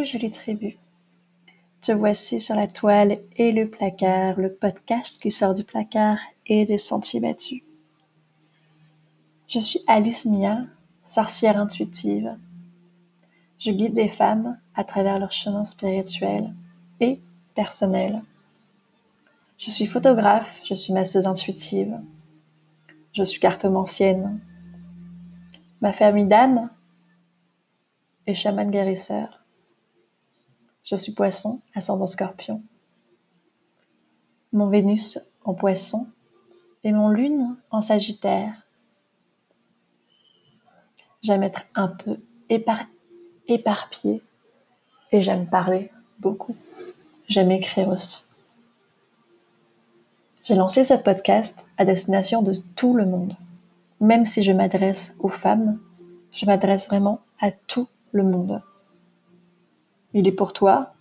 Hello 0.00 0.08
Julie 0.08 0.30
Tribu. 0.30 0.78
Te 1.82 1.92
voici 1.92 2.40
sur 2.40 2.54
la 2.54 2.66
toile 2.66 3.18
et 3.36 3.52
le 3.52 3.68
placard, 3.68 4.40
le 4.40 4.50
podcast 4.50 5.20
qui 5.20 5.30
sort 5.30 5.52
du 5.52 5.62
placard 5.62 6.16
et 6.46 6.64
des 6.64 6.78
sentiers 6.78 7.20
battus. 7.20 7.62
Je 9.46 9.58
suis 9.58 9.80
Alice 9.86 10.24
Mia, 10.24 10.60
sorcière 11.04 11.58
intuitive. 11.58 12.34
Je 13.58 13.72
guide 13.72 13.92
des 13.92 14.08
femmes 14.08 14.58
à 14.74 14.84
travers 14.84 15.18
leur 15.18 15.32
chemin 15.32 15.64
spirituel 15.64 16.54
et 17.00 17.20
personnel. 17.54 18.22
Je 19.58 19.68
suis 19.68 19.84
photographe, 19.84 20.62
je 20.64 20.72
suis 20.72 20.94
masseuse 20.94 21.26
intuitive. 21.26 22.00
Je 23.12 23.22
suis 23.22 23.38
cartomancienne. 23.38 24.40
Ma 25.82 25.92
famille 25.92 26.24
d'âme 26.24 26.70
est 28.26 28.32
chamane 28.32 28.70
guérisseur. 28.70 29.39
Je 30.90 30.96
suis 30.96 31.12
poisson, 31.12 31.60
ascendant 31.72 32.08
scorpion. 32.08 32.62
Mon 34.52 34.66
Vénus 34.66 35.20
en 35.44 35.54
poisson 35.54 36.08
et 36.82 36.90
mon 36.90 37.10
lune 37.10 37.54
en 37.70 37.80
sagittaire. 37.80 38.52
J'aime 41.22 41.44
être 41.44 41.62
un 41.76 41.86
peu 41.86 42.18
épar 42.48 42.80
éparpillée 43.46 44.20
et 45.12 45.22
j'aime 45.22 45.46
parler 45.46 45.92
beaucoup. 46.18 46.56
J'aime 47.28 47.52
écrire 47.52 47.88
aussi. 47.88 48.24
J'ai 50.42 50.56
lancé 50.56 50.82
ce 50.82 50.94
podcast 50.94 51.68
à 51.78 51.84
destination 51.84 52.42
de 52.42 52.54
tout 52.74 52.94
le 52.94 53.06
monde. 53.06 53.36
Même 54.00 54.26
si 54.26 54.42
je 54.42 54.50
m'adresse 54.50 55.14
aux 55.20 55.28
femmes, 55.28 55.78
je 56.32 56.46
m'adresse 56.46 56.88
vraiment 56.88 57.20
à 57.40 57.52
tout 57.52 57.86
le 58.10 58.24
monde. 58.24 58.60
Il 60.12 60.26
est 60.26 60.32
pour 60.32 60.52
toi. 60.52 60.92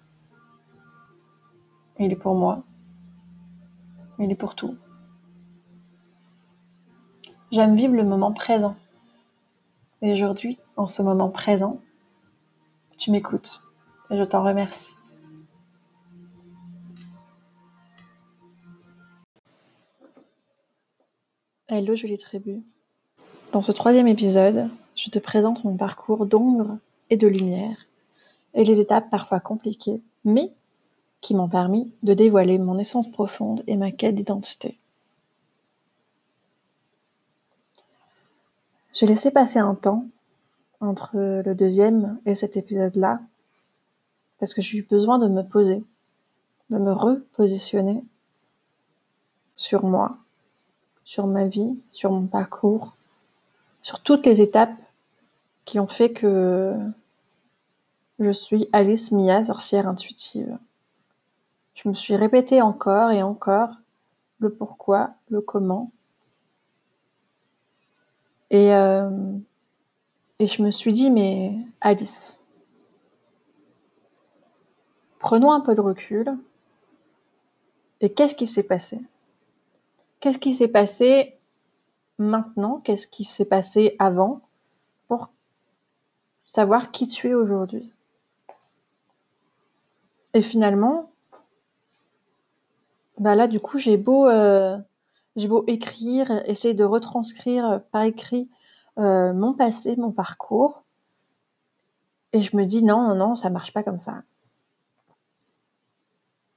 Il 1.98 2.12
est 2.12 2.16
pour 2.16 2.36
moi. 2.36 2.64
Il 4.20 4.32
est 4.32 4.36
pour 4.36 4.54
tout. 4.54 4.78
J'aime 7.52 7.76
vivre 7.76 7.96
le 7.96 8.04
moment 8.04 8.32
présent. 8.32 8.76
Et 10.04 10.14
aujourd'hui, 10.14 10.60
en 10.78 10.86
ce 10.86 11.02
moment 11.02 11.30
présent, 11.30 11.82
tu 12.98 13.10
m'écoutes 13.10 13.64
et 14.12 14.18
je 14.18 14.24
t'en 14.24 14.44
remercie. 14.44 14.96
Hello 21.68 21.96
Julie 21.96 22.18
Tribu. 22.18 22.64
Dans 23.54 23.64
ce 23.64 23.72
troisième 23.72 24.08
épisode, 24.08 24.70
je 24.96 25.10
te 25.10 25.18
présente 25.18 25.64
mon 25.64 25.76
parcours 25.76 26.28
d'ombre 26.28 26.78
et 27.10 27.18
de 27.18 27.28
lumière 27.28 27.89
et 28.54 28.64
les 28.64 28.80
étapes 28.80 29.10
parfois 29.10 29.40
compliquées, 29.40 30.02
mais 30.26 30.52
qui 31.22 31.36
m'ont 31.36 31.50
permis 31.50 31.92
de 32.04 32.14
dévoiler 32.14 32.58
mon 32.58 32.78
essence 32.78 33.10
profonde 33.10 33.64
et 33.68 33.76
ma 33.76 33.92
quête 33.92 34.16
d'identité. 34.16 34.78
J'ai 38.94 39.06
laissé 39.06 39.32
passer 39.32 39.60
un 39.60 39.76
temps 39.76 40.06
entre 40.82 41.18
le 41.18 41.54
deuxième 41.54 42.20
et 42.26 42.36
cet 42.36 42.58
épisode-là, 42.58 43.22
parce 44.40 44.54
que 44.54 44.62
j'ai 44.62 44.78
eu 44.78 44.84
besoin 44.84 45.20
de 45.20 45.28
me 45.28 45.44
poser, 45.44 45.84
de 46.70 46.78
me 46.78 46.92
repositionner 46.92 48.04
sur 49.56 49.86
moi, 49.86 50.18
sur 51.04 51.28
ma 51.28 51.46
vie, 51.46 51.78
sur 51.92 52.12
mon 52.12 52.28
parcours, 52.28 52.96
sur 53.84 54.02
toutes 54.02 54.26
les 54.26 54.42
étapes 54.42 54.78
qui 55.66 55.80
ont 55.80 55.88
fait 55.88 56.12
que 56.12 56.76
je 58.20 58.32
suis 58.32 58.68
Alice 58.74 59.12
Mia, 59.12 59.44
sorcière 59.44 59.88
intuitive. 59.88 60.58
Je 61.74 61.88
me 61.88 61.94
suis 61.94 62.16
répété 62.16 62.62
encore 62.62 63.12
et 63.12 63.24
encore 63.24 63.70
le 64.40 64.52
pourquoi, 64.52 65.12
le 65.30 65.40
comment. 65.40 65.92
Et, 68.50 68.74
euh, 68.74 69.10
et 70.40 70.48
je 70.48 70.62
me 70.62 70.72
suis 70.72 70.92
dit, 70.92 71.10
mais 71.10 71.56
Alice, 71.80 72.40
prenons 75.20 75.52
un 75.52 75.62
peu 75.62 75.74
de 75.74 75.82
recul. 75.82 76.38
Et 78.02 78.12
qu'est-ce 78.14 78.36
qui 78.36 78.48
s'est 78.48 78.68
passé? 78.68 79.00
Qu'est-ce 80.20 80.40
qui 80.40 80.54
s'est 80.54 80.68
passé 80.68 81.36
maintenant? 82.18 82.82
Qu'est-ce 82.84 83.08
qui 83.08 83.24
s'est 83.24 83.46
passé 83.46 83.96
avant 84.00 84.42
pour 85.08 85.30
savoir 86.46 86.92
qui 86.92 87.08
tu 87.08 87.30
es 87.30 87.34
aujourd'hui? 87.34 87.90
Et 90.34 90.42
finalement, 90.42 91.12
bah 93.18 93.36
là, 93.36 93.48
du 93.48 93.60
coup, 93.60 93.78
j'ai 93.78 93.98
beau, 93.98 94.28
euh, 94.28 94.78
beau 95.36 95.64
écrire, 95.68 96.32
essayer 96.48 96.74
de 96.74 96.84
retranscrire 96.84 97.82
par 97.92 98.04
écrit 98.04 98.50
euh, 98.98 99.34
mon 99.34 99.54
passé, 99.54 99.96
mon 99.96 100.12
parcours, 100.12 100.84
et 102.34 102.42
je 102.42 102.56
me 102.56 102.66
dis 102.66 102.84
non, 102.84 103.08
non, 103.08 103.16
non, 103.16 103.36
ça 103.36 103.50
marche 103.50 103.74
pas 103.74 103.84
comme 103.84 104.00
ça. 104.00 104.22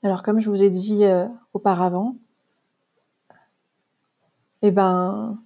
Alors, 0.02 0.22
comme 0.22 0.40
je 0.40 0.50
vous 0.50 0.62
ai 0.62 0.70
dit 0.70 1.04
euh, 1.04 1.26
auparavant, 1.54 2.16
eh 4.62 4.70
ben, 4.70 5.38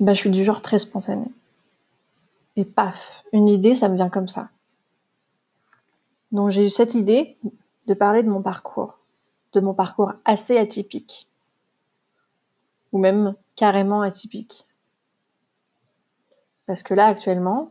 ben, 0.00 0.14
je 0.14 0.20
suis 0.20 0.30
du 0.30 0.44
genre 0.44 0.62
très 0.62 0.78
spontané. 0.78 1.26
Et 2.56 2.64
paf, 2.64 3.24
une 3.32 3.48
idée, 3.48 3.74
ça 3.74 3.88
me 3.88 3.96
vient 3.96 4.10
comme 4.10 4.28
ça. 4.28 4.48
Donc 6.34 6.50
j'ai 6.50 6.66
eu 6.66 6.68
cette 6.68 6.94
idée 6.94 7.38
de 7.86 7.94
parler 7.94 8.24
de 8.24 8.28
mon 8.28 8.42
parcours, 8.42 8.98
de 9.52 9.60
mon 9.60 9.72
parcours 9.72 10.14
assez 10.24 10.58
atypique, 10.58 11.28
ou 12.90 12.98
même 12.98 13.36
carrément 13.54 14.02
atypique. 14.02 14.66
Parce 16.66 16.82
que 16.82 16.92
là 16.92 17.06
actuellement, 17.06 17.70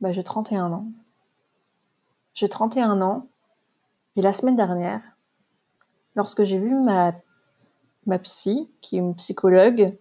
bah, 0.00 0.12
j'ai 0.12 0.24
31 0.24 0.72
ans. 0.72 0.86
J'ai 2.34 2.48
31 2.48 3.00
ans, 3.02 3.28
et 4.16 4.22
la 4.22 4.32
semaine 4.32 4.56
dernière, 4.56 5.00
lorsque 6.16 6.42
j'ai 6.42 6.58
vu 6.58 6.74
ma, 6.74 7.12
psy, 8.18 8.68
qui 8.80 8.96
est 8.96 9.00
une 9.00 9.14
psychologue 9.14 9.96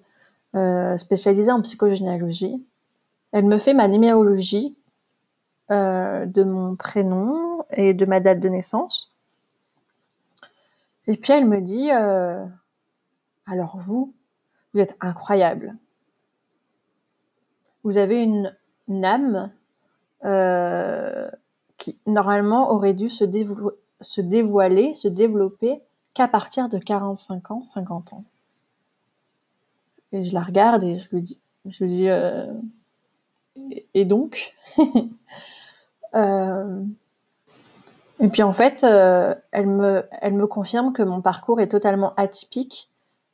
euh, 0.55 0.97
spécialisée 0.97 1.51
en 1.51 1.61
psychogénéalogie, 1.61 2.65
elle 3.31 3.45
me 3.45 3.59
fait 3.59 3.75
ma 3.75 3.87
numérologie 3.87 4.75
euh, 5.69 6.25
de 6.25 6.43
mon 6.43 6.75
prénom 6.75 7.50
et 7.73 7.93
de 7.93 8.05
ma 8.05 8.19
date 8.19 8.39
de 8.39 8.49
naissance. 8.49 9.11
Et 11.07 11.17
puis 11.17 11.33
elle 11.33 11.47
me 11.47 11.61
dit, 11.61 11.91
euh, 11.91 12.45
alors 13.45 13.77
vous, 13.79 14.13
vous 14.73 14.79
êtes 14.79 14.95
incroyable. 15.01 15.75
Vous 17.83 17.97
avez 17.97 18.23
une, 18.23 18.55
âme 19.03 19.51
euh, 20.25 21.29
qui 21.77 21.97
normalement 22.05 22.71
aurait 22.71 22.93
dû 22.93 23.09
se, 23.09 23.23
dévoiler, 24.19 24.93
se 24.93 25.07
développer 25.07 25.81
qu'à 26.13 26.27
partir 26.27 26.69
de 26.69 26.77
45 26.77 27.51
ans, 27.51 27.65
50 27.65 28.13
ans. 28.13 28.23
Et 30.11 30.25
je 30.25 30.33
la 30.33 30.41
regarde 30.41 30.83
et 30.83 30.99
je 30.99 31.09
lui 31.09 31.21
dis, 31.21 31.39
je 31.65 31.85
dis 31.85 32.07
et 33.93 34.05
donc 34.05 34.53
Euh, 36.13 36.83
et 38.21 38.29
puis 38.29 38.43
en 38.43 38.53
fait, 38.53 38.83
euh, 38.83 39.35
elle, 39.51 39.67
me, 39.67 40.45
confirme 40.45 40.93
que 40.93 41.01
mon 41.01 41.21
parcours 41.21 41.59
est 41.59 41.67
totalement 41.67 42.13
atypique 42.15 42.89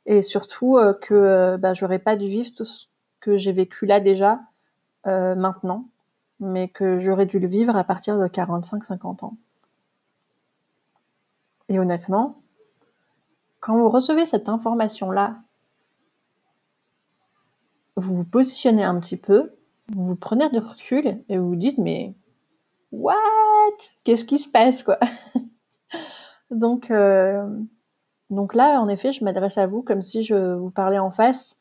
et 0.06 0.22
surtout 0.22 0.78
euh, 0.78 0.94
que 0.94 1.56
bah, 1.58 1.74
j'aurais 1.74 1.98
pas 1.98 2.16
dû 2.16 2.26
vivre 2.28 2.50
tout 2.56 2.64
ce 2.64 2.86
que 3.20 3.36
j'ai 3.36 3.52
vécu 3.52 3.86
là 3.86 4.00
déjà 4.00 4.40
maintenant, 5.04 5.86
mais 6.38 6.68
que 6.68 6.98
j'aurais 6.98 7.24
dû 7.24 7.38
le 7.38 7.48
vivre 7.48 7.74
à 7.74 7.82
partir 7.82 8.18
de 8.18 8.26
45-50 8.26 9.24
ans. 9.24 9.38
Et 11.70 11.78
honnêtement, 11.78 12.36
quand 13.60 13.76
vous 13.76 13.88
recevez 13.88 14.26
cette 14.26 14.48
information-là, 14.48 15.36
vous 17.96 18.14
vous 18.14 18.24
positionnez 18.24 18.84
un 18.84 18.98
petit 19.00 19.16
peu, 19.16 19.52
vous 19.88 20.06
vous 20.06 20.16
prenez 20.16 20.48
du 20.50 20.58
recul 20.58 21.18
et 21.28 21.38
vous 21.38 21.48
vous 21.48 21.56
dites 21.56 21.78
mais 21.78 22.14
What 22.92 23.16
Qu'est-ce 24.04 24.24
qui 24.24 24.38
se 24.38 24.48
passe 24.48 24.82
quoi? 24.82 24.98
Donc 26.50 26.90
euh, 26.90 27.46
donc 28.30 28.54
là 28.54 28.80
en 28.80 28.88
effet, 28.88 29.12
je 29.12 29.24
m'adresse 29.24 29.58
à 29.58 29.66
vous 29.66 29.82
comme 29.82 30.02
si 30.02 30.22
je 30.22 30.54
vous 30.54 30.70
parlais 30.70 30.98
en 30.98 31.10
face 31.10 31.56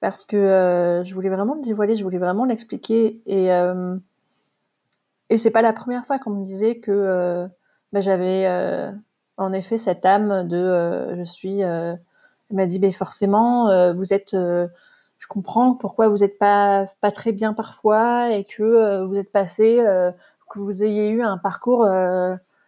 parce 0.00 0.24
que 0.24 0.36
euh, 0.36 1.04
je 1.04 1.14
voulais 1.14 1.30
vraiment 1.30 1.54
le 1.54 1.62
dévoiler, 1.62 1.96
je 1.96 2.04
voulais 2.04 2.18
vraiment 2.18 2.44
l'expliquer 2.44 3.20
et 3.26 3.52
euh, 3.52 3.96
et 5.30 5.36
c'est 5.36 5.50
pas 5.50 5.62
la 5.62 5.72
première 5.72 6.06
fois 6.06 6.18
qu'on 6.18 6.30
me 6.30 6.44
disait 6.44 6.78
que 6.78 7.48
bah, 7.92 8.00
j'avais 8.00 8.46
en 9.36 9.52
effet 9.52 9.78
cette 9.78 10.04
âme 10.04 10.48
de 10.48 11.14
je 11.16 11.24
suis 11.24 11.60
elle 11.60 11.98
m'a 12.50 12.66
dit 12.66 12.78
ben 12.78 12.92
forcément 12.92 13.92
vous 13.92 14.12
êtes 14.12 14.32
je 14.32 15.26
comprends 15.28 15.74
pourquoi 15.74 16.08
vous 16.08 16.18
n'êtes 16.18 16.38
pas 16.38 16.86
pas 17.02 17.10
très 17.10 17.32
bien 17.32 17.52
parfois 17.52 18.30
et 18.30 18.44
que 18.44 19.04
vous 19.04 19.16
êtes 19.16 19.32
passé 19.32 19.82
que 20.48 20.58
vous 20.58 20.82
ayez 20.82 21.08
eu 21.10 21.22
un 21.22 21.38
parcours 21.38 21.86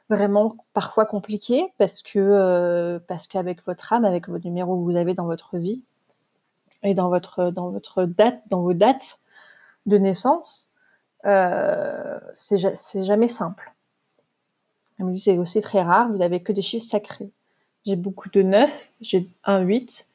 vraiment 0.08 0.56
parfois 0.74 1.06
compliqué 1.06 1.72
parce 1.78 2.02
que 2.02 2.98
parce 3.08 3.26
qu'avec 3.26 3.62
votre 3.64 3.92
âme, 3.92 4.04
avec 4.04 4.28
vos 4.28 4.38
numéros 4.38 4.76
que 4.76 4.82
vous 4.82 4.96
avez 4.96 5.14
dans 5.14 5.26
votre 5.26 5.58
vie 5.58 5.82
et 6.82 6.94
dans 6.94 7.08
votre 7.08 7.50
dans 7.50 7.70
votre 7.70 8.04
date, 8.04 8.40
dans 8.50 8.62
vos 8.62 8.74
dates 8.74 9.18
de 9.86 9.98
naissance, 9.98 10.68
euh, 11.26 12.18
c'est 12.32 13.02
jamais 13.02 13.28
simple. 13.28 13.72
Me 14.98 15.12
dit 15.12 15.20
c'est 15.20 15.38
aussi 15.38 15.60
très 15.62 15.82
rare, 15.82 16.08
vous 16.08 16.18
n'avez 16.18 16.40
que 16.42 16.52
des 16.52 16.62
chiffres 16.62 16.84
sacrés. 16.84 17.30
J'ai 17.86 17.96
beaucoup 17.96 18.28
de 18.28 18.42
9, 18.42 18.92
j'ai 19.00 19.30
un 19.44 19.60
8, 19.60 20.06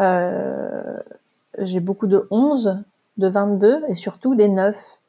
euh, 0.00 0.98
j'ai 1.58 1.78
beaucoup 1.78 2.08
de 2.08 2.26
11, 2.30 2.82
de 3.18 3.28
22 3.28 3.84
et 3.88 3.94
surtout 3.94 4.34
des 4.34 4.48
9. 4.48 5.00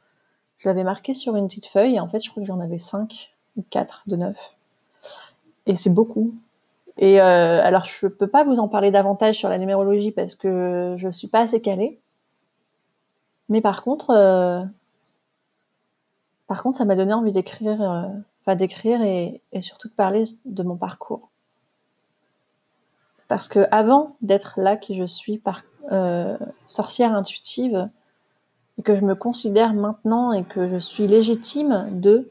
Je 0.57 0.67
l'avais 0.67 0.83
marqué 0.83 1.13
sur 1.13 1.35
une 1.35 1.47
petite 1.47 1.67
feuille 1.67 1.95
et 1.95 1.99
en 1.99 2.07
fait 2.07 2.19
je 2.19 2.31
crois 2.31 2.41
que 2.41 2.47
j'en 2.47 2.59
avais 2.59 2.79
5 2.79 3.33
ou 3.57 3.63
4 3.69 4.03
de 4.07 4.15
9. 4.15 4.57
Et 5.67 5.75
c'est 5.75 5.93
beaucoup. 5.93 6.33
Et 6.97 7.21
euh, 7.21 7.61
alors 7.63 7.85
je 7.85 8.07
peux 8.07 8.27
pas 8.27 8.43
vous 8.43 8.59
en 8.59 8.67
parler 8.67 8.89
davantage 8.89 9.37
sur 9.37 9.49
la 9.49 9.59
numérologie 9.59 10.11
parce 10.11 10.35
que 10.35 10.95
je 10.97 11.09
suis 11.09 11.27
pas 11.27 11.41
assez 11.41 11.61
calée. 11.61 11.99
Mais 13.49 13.61
par 13.61 13.83
contre, 13.83 14.09
euh, 14.09 14.63
par 16.47 16.63
contre, 16.63 16.77
ça 16.77 16.85
m'a 16.85 16.95
donné 16.95 17.13
envie 17.13 17.31
d'écrire, 17.31 17.81
euh, 18.47 18.55
d'écrire 18.55 19.01
et, 19.03 19.41
surtout 19.61 19.89
de 19.89 19.93
parler 19.93 20.23
de 20.45 20.63
mon 20.63 20.75
parcours. 20.75 21.29
Parce 23.27 23.47
que 23.47 23.67
avant 23.71 24.15
d'être 24.21 24.53
là 24.57 24.77
qui 24.77 24.95
je 24.95 25.03
suis, 25.03 25.37
par, 25.37 25.63
sorcière 26.65 27.13
intuitive, 27.13 27.89
et 28.77 28.83
que 28.83 28.95
je 28.95 29.03
me 29.03 29.15
considère 29.15 29.73
maintenant 29.73 30.31
et 30.31 30.43
que 30.43 30.67
je 30.67 30.77
suis 30.77 31.07
légitime 31.07 31.87
de, 31.99 32.29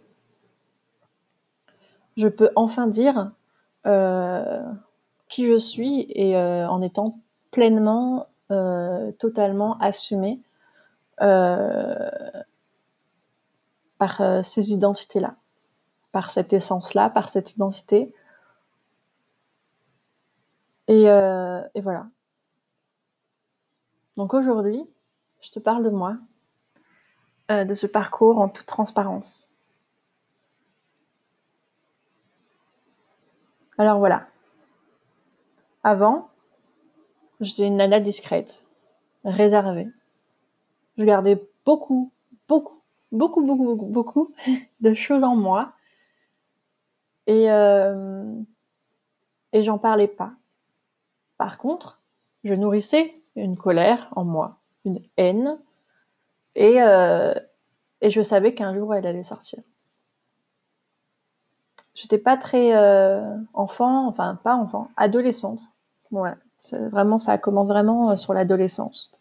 je 2.16 2.28
peux 2.28 2.50
enfin 2.56 2.86
dire 2.86 3.32
euh, 3.86 4.62
qui 5.28 5.46
je 5.46 5.58
suis 5.58 6.06
et 6.10 6.36
en 6.36 6.80
étant 6.80 7.18
pleinement, 7.50 8.28
totalement 9.18 9.76
assumée 9.78 10.40
par 13.98 14.20
euh, 14.20 14.42
ces 14.42 14.72
identités-là, 14.72 15.34
par 16.12 16.30
cette 16.30 16.52
essence-là, 16.52 17.10
par 17.10 17.28
cette 17.28 17.52
identité. 17.52 18.14
Et, 20.88 21.10
euh, 21.10 21.62
et 21.74 21.80
voilà. 21.80 22.06
Donc 24.16 24.34
aujourd'hui, 24.34 24.84
je 25.40 25.50
te 25.50 25.58
parle 25.58 25.84
de 25.84 25.90
moi, 25.90 26.12
euh, 26.12 26.35
de 27.48 27.74
ce 27.74 27.86
parcours 27.86 28.38
en 28.38 28.48
toute 28.48 28.66
transparence. 28.66 29.52
Alors 33.78 33.98
voilà. 33.98 34.26
Avant, 35.84 36.28
j'étais 37.40 37.66
une 37.66 37.76
nana 37.76 38.00
discrète, 38.00 38.62
réservée. 39.24 39.88
Je 40.96 41.04
gardais 41.04 41.40
beaucoup, 41.64 42.10
beaucoup, 42.48 42.82
beaucoup, 43.12 43.44
beaucoup, 43.44 43.64
beaucoup, 43.64 43.86
beaucoup 43.86 44.34
de 44.80 44.94
choses 44.94 45.24
en 45.24 45.36
moi. 45.36 45.72
Et, 47.26 47.50
euh, 47.50 48.24
et 49.52 49.62
j'en 49.62 49.78
parlais 49.78 50.08
pas. 50.08 50.32
Par 51.36 51.58
contre, 51.58 52.00
je 52.44 52.54
nourrissais 52.54 53.14
une 53.34 53.56
colère 53.56 54.08
en 54.16 54.24
moi, 54.24 54.58
une 54.84 55.00
haine, 55.18 55.58
et, 56.56 56.82
euh, 56.82 57.34
et 58.00 58.10
je 58.10 58.22
savais 58.22 58.54
qu'un 58.54 58.74
jour 58.74 58.94
elle 58.94 59.06
allait 59.06 59.22
sortir. 59.22 59.60
J'étais 61.94 62.18
pas 62.18 62.36
très 62.36 62.74
euh, 62.74 63.36
enfant, 63.54 64.08
enfin 64.08 64.38
pas 64.42 64.56
enfant, 64.56 64.90
adolescente. 64.96 65.60
Ouais, 66.10 66.34
vraiment 66.72 67.18
ça 67.18 67.38
commence 67.38 67.68
vraiment 67.68 68.16
sur 68.16 68.34
l'adolescence. 68.34 69.12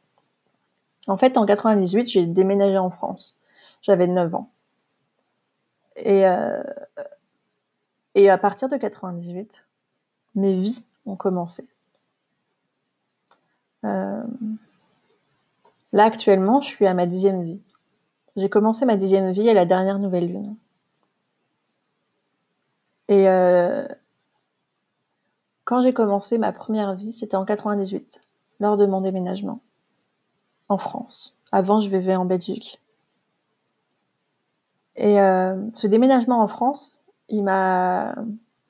En 1.07 1.17
fait, 1.17 1.37
en 1.37 1.45
98, 1.45 2.07
j'ai 2.07 2.25
déménagé 2.25 2.77
en 2.77 2.89
France. 2.89 3.39
J'avais 3.81 4.07
9 4.07 4.33
ans. 4.33 4.49
Et, 5.95 6.27
euh, 6.27 6.63
et 8.15 8.29
à 8.29 8.37
partir 8.37 8.67
de 8.69 8.77
98, 8.77 9.67
mes 10.35 10.53
vies 10.53 10.83
ont 11.05 11.15
commencé. 11.15 11.67
Euh, 13.83 14.23
là, 15.95 16.03
actuellement, 16.03 16.61
je 16.61 16.67
suis 16.67 16.85
à 16.85 16.93
ma 16.93 17.05
dixième 17.05 17.41
vie. 17.41 17.63
J'ai 18.35 18.49
commencé 18.49 18.85
ma 18.85 18.97
dixième 18.97 19.31
vie 19.31 19.49
à 19.49 19.53
la 19.53 19.65
dernière 19.65 19.97
nouvelle 19.97 20.27
lune. 20.27 20.57
Et 23.07 23.29
euh, 23.29 23.87
quand 25.63 25.81
j'ai 25.81 25.93
commencé 25.93 26.37
ma 26.37 26.51
première 26.51 26.95
vie, 26.95 27.13
c'était 27.13 27.37
en 27.37 27.45
98, 27.45 28.21
lors 28.59 28.75
de 28.75 28.85
mon 28.85 28.99
déménagement 28.99 29.61
en 30.67 30.77
France. 30.77 31.39
Avant, 31.53 31.79
je 31.79 31.89
vivais 31.89 32.17
en 32.17 32.25
Belgique. 32.25 32.81
Et 34.97 35.21
euh, 35.21 35.55
ce 35.71 35.87
déménagement 35.87 36.41
en 36.41 36.49
France, 36.49 37.05
il 37.29 37.43
m'a 37.43 38.15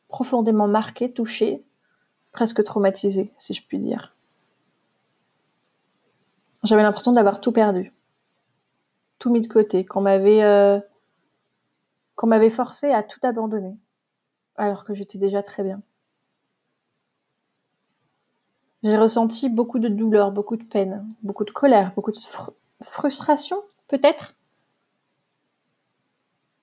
profondément 0.10 0.68
marqué, 0.68 1.12
touché, 1.12 1.66
presque 2.32 2.64
traumatisé, 2.64 3.34
si 3.38 3.56
je 3.56 3.66
puis 3.66 3.80
dire. 3.80 4.15
J'avais 6.66 6.82
l'impression 6.82 7.12
d'avoir 7.12 7.40
tout 7.40 7.52
perdu, 7.52 7.94
tout 9.20 9.32
mis 9.32 9.42
de 9.42 9.48
côté, 9.48 9.86
qu'on 9.86 10.02
m'avait 10.02 10.44
euh, 10.44 10.80
qu'on 12.16 12.28
m'avait 12.28 12.50
forcé 12.50 12.92
à 12.92 13.04
tout 13.04 13.20
abandonner, 13.24 13.78
alors 14.56 14.84
que 14.84 14.94
j'étais 14.94 15.18
déjà 15.20 15.44
très 15.44 15.64
bien. 15.64 15.82
J'ai 18.84 18.98
ressenti 18.98 19.50
beaucoup 19.50 19.80
de 19.80 19.88
douleur, 19.88 20.32
beaucoup 20.32 20.58
de 20.58 20.64
peine, 20.64 21.08
beaucoup 21.24 21.44
de 21.44 21.52
colère, 21.52 21.92
beaucoup 21.96 22.12
de 22.12 22.20
frustration, 22.84 23.58
peut-être. 23.88 24.34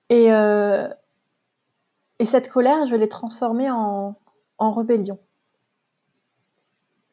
Et, 0.09 0.33
euh, 0.33 0.87
et 2.19 2.25
cette 2.25 2.49
colère, 2.49 2.85
je 2.85 2.95
l'ai 2.95 3.09
transformée 3.09 3.69
en, 3.69 4.15
en 4.57 4.71
rébellion. 4.71 5.19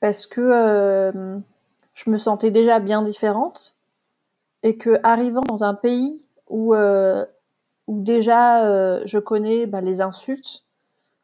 Parce 0.00 0.26
que 0.26 0.40
euh, 0.40 1.38
je 2.04 2.10
me 2.10 2.16
sentais 2.18 2.50
déjà 2.50 2.80
bien 2.80 3.02
différente 3.02 3.76
et 4.62 4.76
que 4.76 4.98
arrivant 5.02 5.42
dans 5.42 5.64
un 5.64 5.74
pays 5.74 6.22
où, 6.48 6.74
euh, 6.74 7.24
déjà 7.88 9.04
je 9.06 9.18
connais 9.18 9.66
bah, 9.66 9.80
les 9.80 10.00
insultes, 10.00 10.64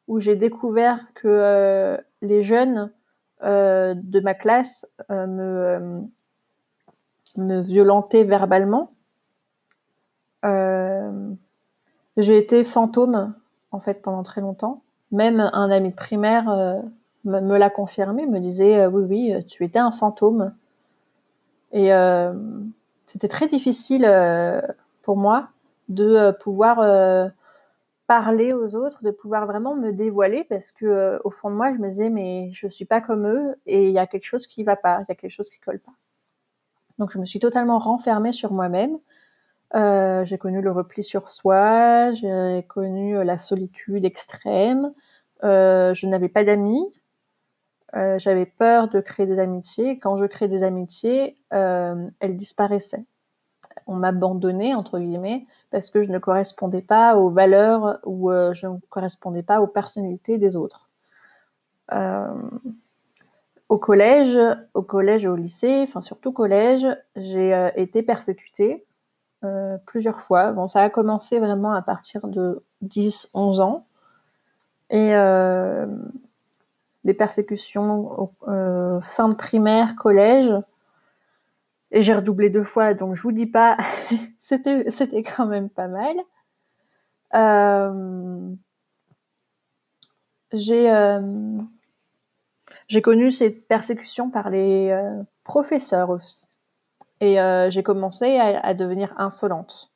où 0.08 0.20
j'ai 0.20 0.36
découvert 0.36 1.00
que 1.14 1.98
les 2.22 2.42
jeunes 2.42 2.90
de 3.42 4.20
ma 4.20 4.34
classe 4.34 4.86
me, 5.08 6.02
violentaient 7.36 8.24
verbalement, 8.24 8.92
j'ai 12.16 12.38
été 12.38 12.64
fantôme, 12.64 13.34
en 13.72 13.80
fait, 13.80 14.00
pendant 14.00 14.22
très 14.22 14.40
longtemps. 14.40 14.82
Même 15.12 15.40
un 15.40 15.70
ami 15.70 15.90
de 15.90 15.94
primaire 15.94 16.48
euh, 16.48 16.80
me, 17.24 17.58
l'a 17.58 17.70
confirmé, 17.70 18.26
me 18.26 18.40
disait 18.40 18.80
euh, 18.80 18.90
oui, 18.90 19.04
oui, 19.08 19.32
euh, 19.34 19.42
tu 19.42 19.64
étais 19.64 19.78
un 19.78 19.92
fantôme. 19.92 20.54
Et 21.72 21.90
c'était 23.06 23.28
très 23.28 23.48
difficile 23.48 24.06
pour 25.02 25.16
moi 25.16 25.48
de 25.88 26.32
pouvoir 26.40 27.32
parler 28.06 28.52
aux 28.52 28.74
autres, 28.74 29.02
de 29.02 29.10
pouvoir 29.10 29.46
vraiment 29.46 29.74
me 29.74 29.92
dévoiler 29.92 30.44
parce 30.44 30.72
que 30.72 31.20
au 31.24 31.30
fond 31.30 31.50
de 31.50 31.56
moi, 31.56 31.72
je 31.72 31.78
me 31.78 31.88
disais 31.88 32.08
mais 32.08 32.50
je 32.52 32.68
suis 32.68 32.84
pas 32.84 33.00
comme 33.00 33.26
eux 33.26 33.56
et 33.66 33.88
il 33.88 33.92
y 33.92 33.98
a 33.98 34.06
quelque 34.06 34.24
chose 34.24 34.46
qui 34.46 34.64
va 34.64 34.76
pas, 34.76 35.00
il 35.00 35.06
y 35.08 35.12
a 35.12 35.16
quelque 35.16 35.30
chose 35.30 35.50
qui 35.50 35.60
colle 35.60 35.80
pas. 35.80 35.92
Donc 36.98 37.10
je 37.12 37.18
me 37.18 37.24
suis 37.24 37.40
totalement 37.40 37.78
renfermée 37.78 38.32
sur 38.32 38.52
moi-même 38.52 38.98
euh, 39.74 40.24
j'ai 40.24 40.38
connu 40.38 40.60
le 40.60 40.70
repli 40.70 41.02
sur 41.02 41.28
soi, 41.28 42.12
j'ai 42.12 42.64
connu 42.68 43.16
euh, 43.16 43.24
la 43.24 43.36
solitude 43.36 44.04
extrême. 44.04 44.92
Euh, 45.44 45.92
je 45.92 46.06
n'avais 46.06 46.28
pas 46.28 46.44
d'amis. 46.44 46.84
Euh, 47.94 48.18
j'avais 48.18 48.46
peur 48.46 48.88
de 48.88 49.00
créer 49.00 49.26
des 49.26 49.38
amitiés. 49.38 49.98
Quand 49.98 50.16
je 50.16 50.24
créais 50.24 50.48
des 50.48 50.62
amitiés, 50.62 51.36
euh, 51.52 52.08
elles 52.20 52.36
disparaissaient. 52.36 53.04
On 53.86 53.94
m'abandonnait 53.94 54.74
entre 54.74 54.98
guillemets 54.98 55.46
parce 55.70 55.90
que 55.90 56.02
je 56.02 56.10
ne 56.10 56.18
correspondais 56.18 56.82
pas 56.82 57.16
aux 57.16 57.30
valeurs 57.30 58.00
ou 58.04 58.30
je 58.30 58.66
ne 58.66 58.78
correspondais 58.88 59.42
pas 59.42 59.60
aux 59.60 59.66
personnalités 59.66 60.38
des 60.38 60.56
autres. 60.56 60.88
au 63.68 63.78
collège, 63.78 64.38
au 64.74 64.82
collège 64.82 65.24
et 65.24 65.28
au 65.28 65.36
lycée, 65.36 65.84
enfin 65.86 66.00
surtout 66.00 66.32
collège, 66.32 66.86
j'ai 67.14 67.70
été 67.76 68.02
persécutée 68.02 68.86
euh, 69.44 69.76
plusieurs 69.86 70.20
fois. 70.20 70.52
Bon, 70.52 70.66
ça 70.66 70.80
a 70.80 70.90
commencé 70.90 71.38
vraiment 71.38 71.72
à 71.72 71.82
partir 71.82 72.26
de 72.26 72.64
10-11 72.82 73.60
ans. 73.60 73.86
Et 74.90 75.12
euh, 77.06 77.12
les 77.12 77.14
persécutions 77.14 78.32
euh, 78.48 79.00
fin 79.00 79.28
de 79.28 79.34
primaire, 79.34 79.94
collège. 79.96 80.52
Et 81.92 82.02
j'ai 82.02 82.14
redoublé 82.14 82.50
deux 82.50 82.64
fois, 82.64 82.94
donc 82.94 83.14
je 83.14 83.22
vous 83.22 83.32
dis 83.32 83.46
pas, 83.46 83.76
c'était, 84.36 84.90
c'était 84.90 85.22
quand 85.22 85.46
même 85.46 85.70
pas 85.70 85.88
mal. 85.88 86.16
j'ai 90.52 91.18
j'ai 92.88 93.02
connu 93.02 93.30
cette 93.32 93.66
persécution 93.66 94.30
par 94.30 94.50
les 94.50 94.96
professeurs 95.44 96.10
aussi. 96.10 96.46
Et 97.20 97.38
j'ai 97.70 97.82
commencé 97.82 98.36
à, 98.36 98.60
à, 98.60 98.74
devenir 98.74 99.14
insolente, 99.16 99.92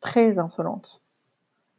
très 0.00 0.38
insolente. 0.38 1.02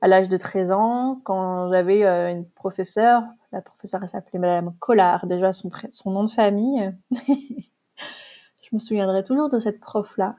À 0.01 0.07
l'âge 0.07 0.29
de 0.29 0.37
13 0.37 0.71
ans, 0.71 1.21
quand 1.23 1.69
j'avais 1.71 2.03
une 2.31 2.45
professeure, 2.45 3.23
la 3.51 3.61
professeure 3.61 4.07
s'appelait 4.07 4.39
Madame 4.39 4.73
Collard, 4.79 5.25
déjà 5.25 5.51
son, 5.53 6.11
nom 6.11 6.23
de 6.23 6.29
famille. 6.29 6.93
je 7.11 8.69
me 8.73 8.79
souviendrai 8.79 9.23
toujours 9.23 9.49
de 9.49 9.59
cette 9.59 9.79
prof-là. 9.79 10.35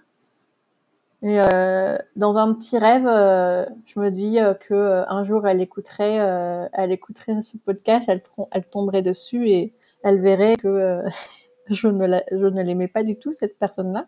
Et 1.23 1.39
euh, 1.39 1.99
dans 2.17 2.39
un 2.39 2.55
petit 2.55 2.79
rêve, 2.79 3.07
euh, 3.07 3.67
je 3.85 4.01
me 4.01 4.11
dis 4.11 4.39
euh, 4.39 4.55
que 4.55 4.73
euh, 4.73 5.05
un 5.09 5.25
jour 5.27 5.47
elle 5.47 5.61
écouterait, 5.61 6.17
elle 6.73 6.93
écouterait 6.93 7.43
ce 7.43 7.59
podcast, 7.59 8.09
elle, 8.09 8.65
tomberait 8.65 9.03
dessus 9.03 9.49
et 9.49 9.75
elle 10.03 10.21
verrait 10.21 10.57
que 10.57 11.03
je 11.69 11.89
ne 11.89 12.63
l'aimais 12.63 12.89
pas 12.89 13.03
du 13.03 13.17
tout 13.17 13.33
cette 13.33 13.59
personne-là. 13.59 14.07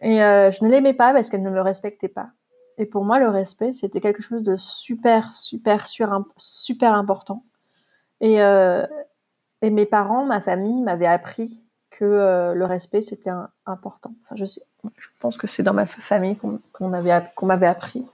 Et 0.00 0.16
je 0.16 0.64
ne 0.64 0.70
l'aimais 0.70 0.94
pas 0.94 1.12
parce 1.12 1.28
qu'elle 1.28 1.42
ne 1.42 1.50
me 1.50 1.60
respectait 1.60 2.08
pas. 2.08 2.30
Et 2.78 2.86
pour 2.86 3.04
moi, 3.04 3.18
le 3.18 3.28
respect, 3.28 3.72
c'était 3.72 4.00
quelque 4.00 4.22
chose 4.22 4.42
de 4.42 4.56
super, 4.56 5.28
super, 5.28 5.86
super 5.86 6.94
important. 6.94 7.44
Et, 8.20 8.36
et 9.62 9.70
mes 9.70 9.86
parents, 9.86 10.24
ma 10.24 10.40
famille 10.40 10.82
m'avaient 10.82 11.06
appris 11.06 11.62
que 11.90 12.04
euh, 12.04 12.54
le 12.54 12.64
respect 12.64 13.02
c'était 13.02 13.30
important. 13.66 14.12
Enfin, 14.22 14.34
je, 14.36 14.44
sais, 14.46 14.62
je 14.96 15.08
pense 15.20 15.36
que 15.36 15.46
c'est 15.46 15.62
dans 15.62 15.74
ma 15.74 15.84
famille 15.84 16.36
qu'on 16.36 16.60
qu'on 16.72 16.88
m'avait 16.88 17.66
appris. 17.66 18.06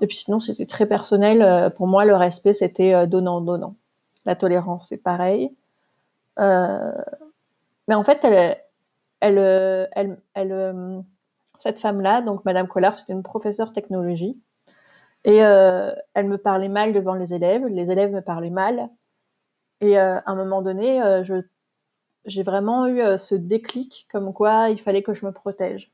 Et 0.00 0.06
puis 0.06 0.16
sinon 0.16 0.38
c'était 0.38 0.66
très 0.66 0.86
personnel. 0.86 1.42
Euh, 1.42 1.68
pour 1.68 1.88
moi, 1.88 2.04
le 2.04 2.14
respect 2.14 2.52
c'était 2.52 2.94
euh, 2.94 3.06
donnant 3.06 3.40
donnant. 3.40 3.74
La 4.24 4.36
tolérance 4.36 4.88
c'est 4.88 5.02
pareil. 5.02 5.52
mais 6.38 7.94
en 7.94 8.04
fait, 8.04 8.24
cette 11.58 11.78
femme-là, 11.80 12.22
donc 12.22 12.44
Madame 12.44 12.68
Collard, 12.68 12.94
c'était 12.94 13.12
une 13.12 13.24
professeure 13.24 13.72
technologie. 13.72 14.40
Et 15.24 15.36
elle 15.36 16.26
me 16.26 16.36
parlait 16.36 16.68
mal 16.68 16.92
devant 16.92 17.14
les 17.14 17.34
élèves, 17.34 17.66
les 17.66 17.90
élèves 17.90 18.12
me 18.12 18.22
parlaient 18.22 18.50
mal. 18.50 18.88
Et 19.82 19.98
à 19.98 20.22
un 20.26 20.34
moment 20.34 20.62
donné, 20.62 21.02
je 21.24 21.42
j'ai 22.24 22.42
vraiment 22.42 22.86
eu 22.86 23.00
euh, 23.00 23.16
ce 23.16 23.34
déclic 23.34 24.06
comme 24.10 24.32
quoi 24.32 24.70
il 24.70 24.80
fallait 24.80 25.02
que 25.02 25.14
je 25.14 25.26
me 25.26 25.32
protège. 25.32 25.90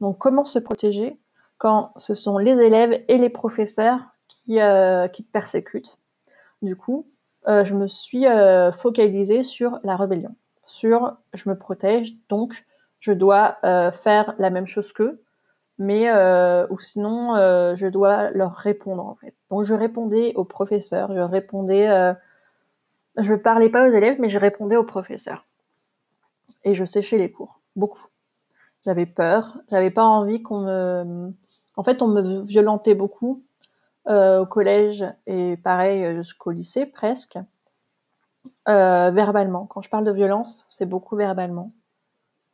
Donc 0.00 0.18
comment 0.18 0.44
se 0.44 0.58
protéger 0.58 1.18
quand 1.58 1.92
ce 1.96 2.14
sont 2.14 2.38
les 2.38 2.60
élèves 2.60 3.02
et 3.08 3.18
les 3.18 3.30
professeurs 3.30 4.00
qui, 4.28 4.60
euh, 4.60 5.08
te 5.08 5.22
persécutent? 5.22 5.98
Du 6.62 6.76
coup, 6.76 7.06
euh, 7.48 7.64
je 7.64 7.74
me 7.74 7.86
suis 7.86 8.26
euh, 8.26 8.72
focalisée 8.72 9.42
sur 9.42 9.78
la 9.84 9.96
rébellion, 9.96 10.34
sur 10.64 11.16
je 11.34 11.48
me 11.48 11.58
protège, 11.58 12.14
donc 12.28 12.64
je 13.00 13.12
dois 13.12 13.58
euh, 13.64 13.92
faire 13.92 14.34
la 14.38 14.50
même 14.50 14.66
chose 14.66 14.92
qu'eux, 14.92 15.22
mais 15.78 16.08
ou 16.70 16.78
sinon 16.78 17.34
je 17.74 17.86
dois 17.88 18.30
leur 18.30 18.52
répondre 18.52 19.04
en 19.04 19.16
fait. 19.16 19.34
Donc 19.50 19.64
je 19.64 19.74
répondais 19.74 20.32
aux 20.36 20.44
professeurs, 20.44 21.12
je 21.12 21.20
répondais, 21.20 22.14
je 23.16 23.34
parlais 23.34 23.68
pas 23.68 23.88
aux 23.88 23.92
élèves, 23.92 24.20
mais 24.20 24.28
je 24.28 24.38
répondais 24.38 24.76
aux 24.76 24.84
professeurs 24.84 25.44
et 26.64 26.74
je 26.74 26.84
séchais 26.84 27.18
les 27.18 27.30
cours, 27.30 27.60
beaucoup. 27.76 28.06
J'avais 28.84 29.06
peur, 29.06 29.58
j'avais 29.70 29.90
pas 29.90 30.04
envie 30.04 30.42
qu'on 30.42 30.60
me... 30.60 31.32
En 31.76 31.82
fait, 31.82 32.02
on 32.02 32.08
me 32.08 32.42
violentait 32.42 32.94
beaucoup 32.94 33.42
euh, 34.06 34.40
au 34.40 34.46
collège 34.46 35.04
et 35.26 35.56
pareil 35.56 36.04
euh, 36.04 36.16
jusqu'au 36.16 36.50
lycée 36.50 36.86
presque, 36.86 37.38
euh, 38.68 39.10
verbalement. 39.10 39.66
Quand 39.66 39.82
je 39.82 39.88
parle 39.88 40.04
de 40.04 40.12
violence, 40.12 40.66
c'est 40.68 40.86
beaucoup 40.86 41.16
verbalement. 41.16 41.72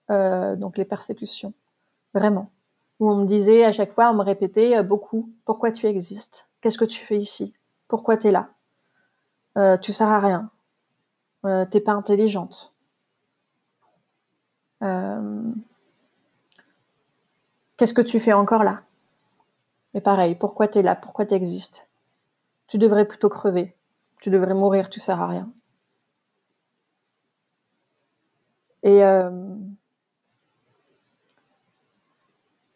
Donc 0.08 0.76
les 0.76 0.84
persécutions, 0.84 1.52
vraiment. 2.14 2.50
Où 2.98 3.08
on 3.08 3.14
me 3.14 3.26
disait 3.26 3.64
à 3.64 3.70
chaque 3.70 3.92
fois, 3.92 4.10
on 4.10 4.14
me 4.14 4.24
répétait 4.24 4.82
beaucoup, 4.82 5.30
pourquoi 5.44 5.70
tu 5.70 5.86
existes? 5.86 6.48
Qu'est-ce 6.60 6.78
que 6.78 6.84
tu 6.84 7.04
fais 7.04 7.16
ici? 7.16 7.54
Pourquoi 7.86 8.16
tu 8.16 8.26
es 8.26 8.32
là? 8.32 8.48
Euh, 9.58 9.76
Tu 9.78 9.92
sers 9.92 10.08
à 10.08 10.20
rien. 10.20 10.50
T'es 11.70 11.80
pas 11.80 11.92
intelligente. 11.92 12.74
Euh, 14.82 15.52
qu'est-ce 17.76 17.94
que 17.94 18.02
tu 18.02 18.18
fais 18.18 18.32
encore 18.32 18.64
là? 18.64 18.82
Et 19.94 20.00
pareil, 20.00 20.34
pourquoi 20.34 20.68
tu 20.68 20.78
es 20.78 20.82
là? 20.82 20.94
Pourquoi 20.96 21.26
tu 21.26 21.34
existes 21.34 21.88
Tu 22.66 22.78
devrais 22.78 23.06
plutôt 23.06 23.28
crever. 23.28 23.76
Tu 24.20 24.30
devrais 24.30 24.54
mourir, 24.54 24.90
tu 24.90 25.00
sers 25.00 25.20
à 25.20 25.26
rien. 25.26 25.50
Et 28.82 29.04
euh, 29.04 29.30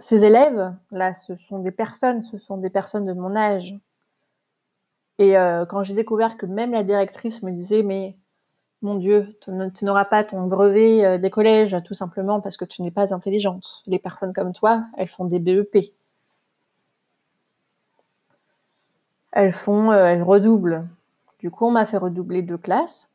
ces 0.01 0.27
élèves, 0.27 0.75
là, 0.91 1.15
ce 1.15 1.37
sont 1.37 1.61
des 1.61 1.71
personnes, 1.71 2.23
ce 2.23 2.37
sont 2.39 2.59
des 2.59 2.71
personnes 2.71 3.07
de 3.07 3.13
mon 3.15 3.37
âge. 3.37 3.79
Et 5.19 5.39
euh, 5.39 5.65
quand 5.67 5.83
j'ai 5.83 5.95
découvert 5.95 6.37
que 6.37 6.47
même 6.47 6.73
la 6.73 6.83
directrice 6.83 7.43
me 7.43 7.53
disait, 7.53 7.83
mais 7.83 8.17
mon 8.83 8.97
Dieu, 8.97 9.39
tu 9.43 9.85
n'auras 9.85 10.05
pas 10.05 10.25
ton 10.25 10.47
brevet 10.47 11.05
euh, 11.05 11.19
des 11.19 11.31
collèges 11.31 11.77
tout 11.85 11.95
simplement 11.95 12.41
parce 12.41 12.57
que 12.57 12.65
tu 12.65 12.83
n'es 12.83 12.91
pas 12.91 13.15
intelligente. 13.15 13.83
Les 13.87 13.99
personnes 13.99 14.33
comme 14.33 14.53
toi, 14.53 14.85
elles 14.97 15.09
font 15.09 15.25
des 15.25 15.39
BEP. 15.39 15.95
Elles 19.33 19.53
font, 19.53 19.91
euh, 19.93 20.07
elles 20.07 20.23
redoublent. 20.23 20.87
Du 21.39 21.51
coup, 21.51 21.67
on 21.67 21.71
m'a 21.71 21.87
fait 21.87 21.97
redoubler 21.99 22.43
deux 22.43 22.59
classes 22.59 23.13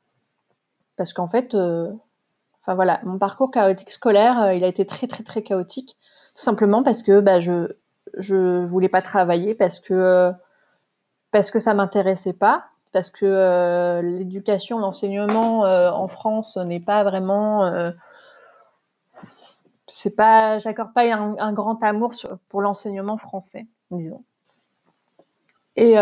parce 0.95 1.13
qu'en 1.13 1.27
fait, 1.27 1.55
enfin 1.55 2.75
voilà, 2.75 2.99
mon 3.03 3.17
parcours 3.17 3.51
chaotique 3.51 3.89
scolaire, 3.89 4.53
il 4.53 4.63
a 4.63 4.67
été 4.67 4.85
très 4.85 5.07
très 5.07 5.23
très 5.23 5.43
chaotique, 5.43 5.97
tout 6.35 6.41
simplement 6.43 6.83
parce 6.83 7.01
que 7.01 7.21
bah, 7.21 7.39
je 7.39 7.73
je 8.17 8.65
voulais 8.65 8.89
pas 8.89 9.01
travailler 9.01 9.55
parce 9.55 9.79
que 9.79 10.33
parce 11.31 11.51
que 11.51 11.59
ça 11.59 11.73
m'intéressait 11.73 12.33
pas 12.33 12.69
parce 12.91 13.09
que 13.09 13.25
euh, 13.25 14.01
l'éducation, 14.01 14.79
l'enseignement 14.79 15.65
euh, 15.65 15.91
en 15.91 16.07
France 16.07 16.57
n'est 16.57 16.79
pas 16.79 17.03
vraiment, 17.03 17.65
euh, 17.65 17.91
c'est 19.87 20.15
pas, 20.15 20.59
j'accorde 20.59 20.93
pas 20.93 21.03
un, 21.13 21.53
grand 21.53 21.81
amour 21.83 22.13
pour 22.49 22.61
l'enseignement 22.61 23.17
français, 23.17 23.67
disons. 23.91 24.23
Et 25.75 25.95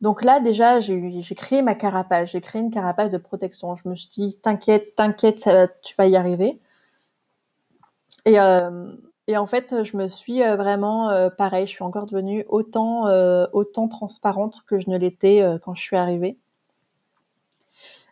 donc 0.00 0.24
là, 0.24 0.40
déjà, 0.40 0.80
j'ai 0.80 1.34
créé 1.36 1.62
ma 1.62 1.76
carapace, 1.76 2.32
j'ai 2.32 2.40
créé 2.40 2.60
une 2.60 2.72
carapace 2.72 3.10
de 3.10 3.18
protection. 3.18 3.76
Je 3.76 3.88
me 3.88 3.94
suis 3.94 4.08
dit, 4.08 4.40
t'inquiète, 4.40 4.96
t'inquiète, 4.96 5.48
tu 5.82 5.94
vas 5.96 6.06
y 6.06 6.16
arriver. 6.16 6.60
Et 8.24 8.36
et 9.28 9.36
en 9.36 9.46
fait, 9.46 9.82
je 9.82 9.96
me 9.96 10.08
suis 10.08 10.42
euh, 10.42 10.54
vraiment, 10.56 11.10
euh, 11.10 11.30
pareil, 11.30 11.66
je 11.66 11.72
suis 11.72 11.82
encore 11.82 12.06
devenue 12.06 12.44
autant, 12.48 13.08
euh, 13.08 13.46
transparente 13.90 14.62
que 14.68 14.78
je 14.78 14.88
ne 14.88 14.96
l'étais 14.98 15.42
euh, 15.42 15.58
quand 15.58 15.74
je 15.74 15.82
suis 15.82 15.96
arrivée. 15.96 16.38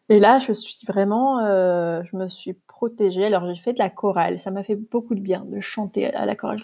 Et 0.09 0.19
là, 0.19 0.39
je 0.39 0.53
suis 0.53 0.85
vraiment, 0.87 1.41
je 1.41 2.17
me 2.17 2.29
suis 2.29 2.53
protégée. 2.53 3.25
Alors, 3.25 3.47
j'ai 3.47 3.61
fait 3.61 3.73
de 3.73 3.79
la 3.79 3.89
chorale. 3.89 4.39
Ça 4.39 4.51
m'a 4.51 4.63
fait 4.63 4.77
beaucoup 4.77 5.15
de 5.15 5.21
bien 5.21 5.45
de 5.47 5.61
chanter 5.61 6.13
à 6.13 6.27
la 6.27 6.37
chorale. 6.37 6.61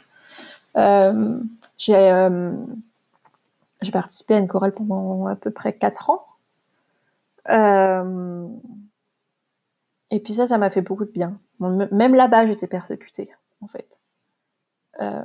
j'ai, 1.79 2.03
participé 3.93 4.35
à 4.35 4.39
une 4.39 4.49
chorale 4.49 4.75
pendant 4.75 5.27
à 5.27 5.37
peu 5.37 5.51
près 5.51 5.73
quatre 5.73 6.11
ans. 6.11 6.27
et 10.11 10.21
puis 10.21 10.35
ça, 10.35 10.47
ça 10.47 10.59
m'a 10.59 10.69
fait 10.69 10.83
beaucoup 10.83 11.07
de 11.07 11.11
bien. 11.11 11.39
Même 11.61 12.15
là-bas, 12.15 12.45
j'étais 12.45 12.67
persécutée, 12.67 13.31
en 13.63 13.69
fait. 13.69 14.00
Euh, 14.99 15.23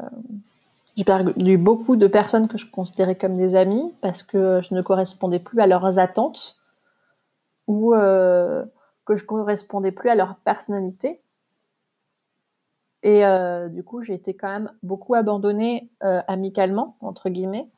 j'ai 0.96 1.04
perdu 1.04 1.58
beaucoup 1.58 1.96
de 1.96 2.08
personnes 2.08 2.48
que 2.48 2.58
je 2.58 2.70
considérais 2.70 3.16
comme 3.16 3.34
des 3.34 3.56
amis 3.56 3.94
parce 4.02 4.24
que 4.24 4.62
je 4.62 4.74
ne 4.74 4.82
correspondais 4.82 5.40
plus 5.40 5.60
à 5.60 5.68
leurs 5.68 6.00
attentes 6.00 6.58
ou 7.68 7.94
euh, 7.94 8.64
que 9.06 9.16
je 9.16 9.26
correspondais 9.26 9.92
plus 9.92 10.10
à 10.10 10.16
leur 10.16 10.36
personnalité. 10.38 11.22
Et 13.04 13.26
euh, 13.26 13.68
du 13.68 13.84
coup, 13.84 14.02
j'ai 14.02 14.14
été 14.14 14.34
quand 14.36 14.48
même 14.48 14.72
beaucoup 14.84 15.16
abandonnée 15.16 15.90
amicalement, 16.00 16.96
entre 17.02 17.30
guillemets, 17.30 17.70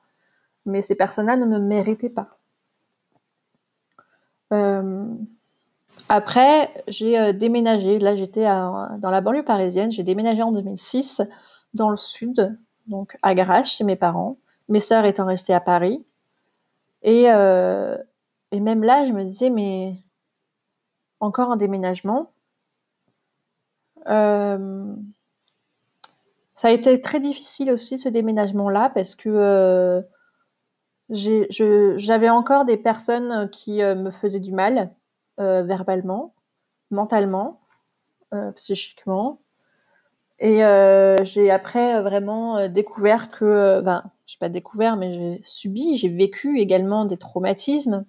mais 0.65 0.81
ces 0.81 0.95
personnes-là 0.95 1.35
ne 1.37 1.45
me 1.45 1.59
méritaient 1.59 2.09
pas. 2.09 2.37
Après, 6.07 6.69
j'ai 6.87 7.33
déménagé. 7.33 7.99
Là, 7.99 8.15
j'étais 8.15 8.45
dans 8.45 9.09
la 9.11 9.21
banlieue 9.21 9.43
parisienne. 9.43 9.91
J'ai 9.91 10.03
déménagé 10.03 10.41
en 10.43 10.53
2006 10.53 11.23
dans 11.73 11.89
le 11.89 11.95
sud, 11.97 12.57
donc 12.87 13.17
à 13.21 13.35
Garage 13.35 13.71
chez 13.71 13.83
mes 13.83 13.95
parents, 13.95 14.37
mes 14.69 14.79
sœurs 14.79 15.05
étant 15.05 15.25
restées 15.25 15.53
à 15.53 15.59
Paris. 15.59 16.05
Et, 17.03 17.31
euh, 17.31 17.97
même 18.53 18.83
là, 18.83 19.05
je 19.05 19.11
me 19.13 19.23
disais, 19.23 19.49
mais 19.49 19.95
encore 21.19 21.51
un 21.51 21.57
déménagement. 21.57 22.31
Euh, 24.07 24.95
Ça 26.55 26.69
a 26.69 26.71
été 26.71 26.99
très 27.01 27.19
difficile 27.19 27.71
aussi 27.71 27.97
ce 27.99 28.09
déménagement-là 28.09 28.89
parce 28.89 29.13
que 29.15 30.03
j'avais 31.09 32.29
encore 32.29 32.65
des 32.65 32.77
personnes 32.77 33.49
qui 33.51 33.81
me 33.81 34.09
faisaient 34.09 34.39
du 34.39 34.51
mal 34.51 34.91
verbalement, 35.37 36.33
mentalement, 36.89 37.59
psychiquement. 38.55 39.39
Et 40.39 40.59
j'ai 41.23 41.49
après 41.49 42.01
vraiment 42.01 42.67
découvert 42.67 43.29
que, 43.29 43.81
enfin, 43.81 44.03
j'ai 44.25 44.37
pas 44.39 44.49
découvert, 44.49 44.95
mais 44.97 45.13
j'ai 45.13 45.41
subi, 45.43 45.97
j'ai 45.97 46.09
vécu 46.09 46.59
également 46.59 47.05
des 47.05 47.17
traumatismes 47.17 48.05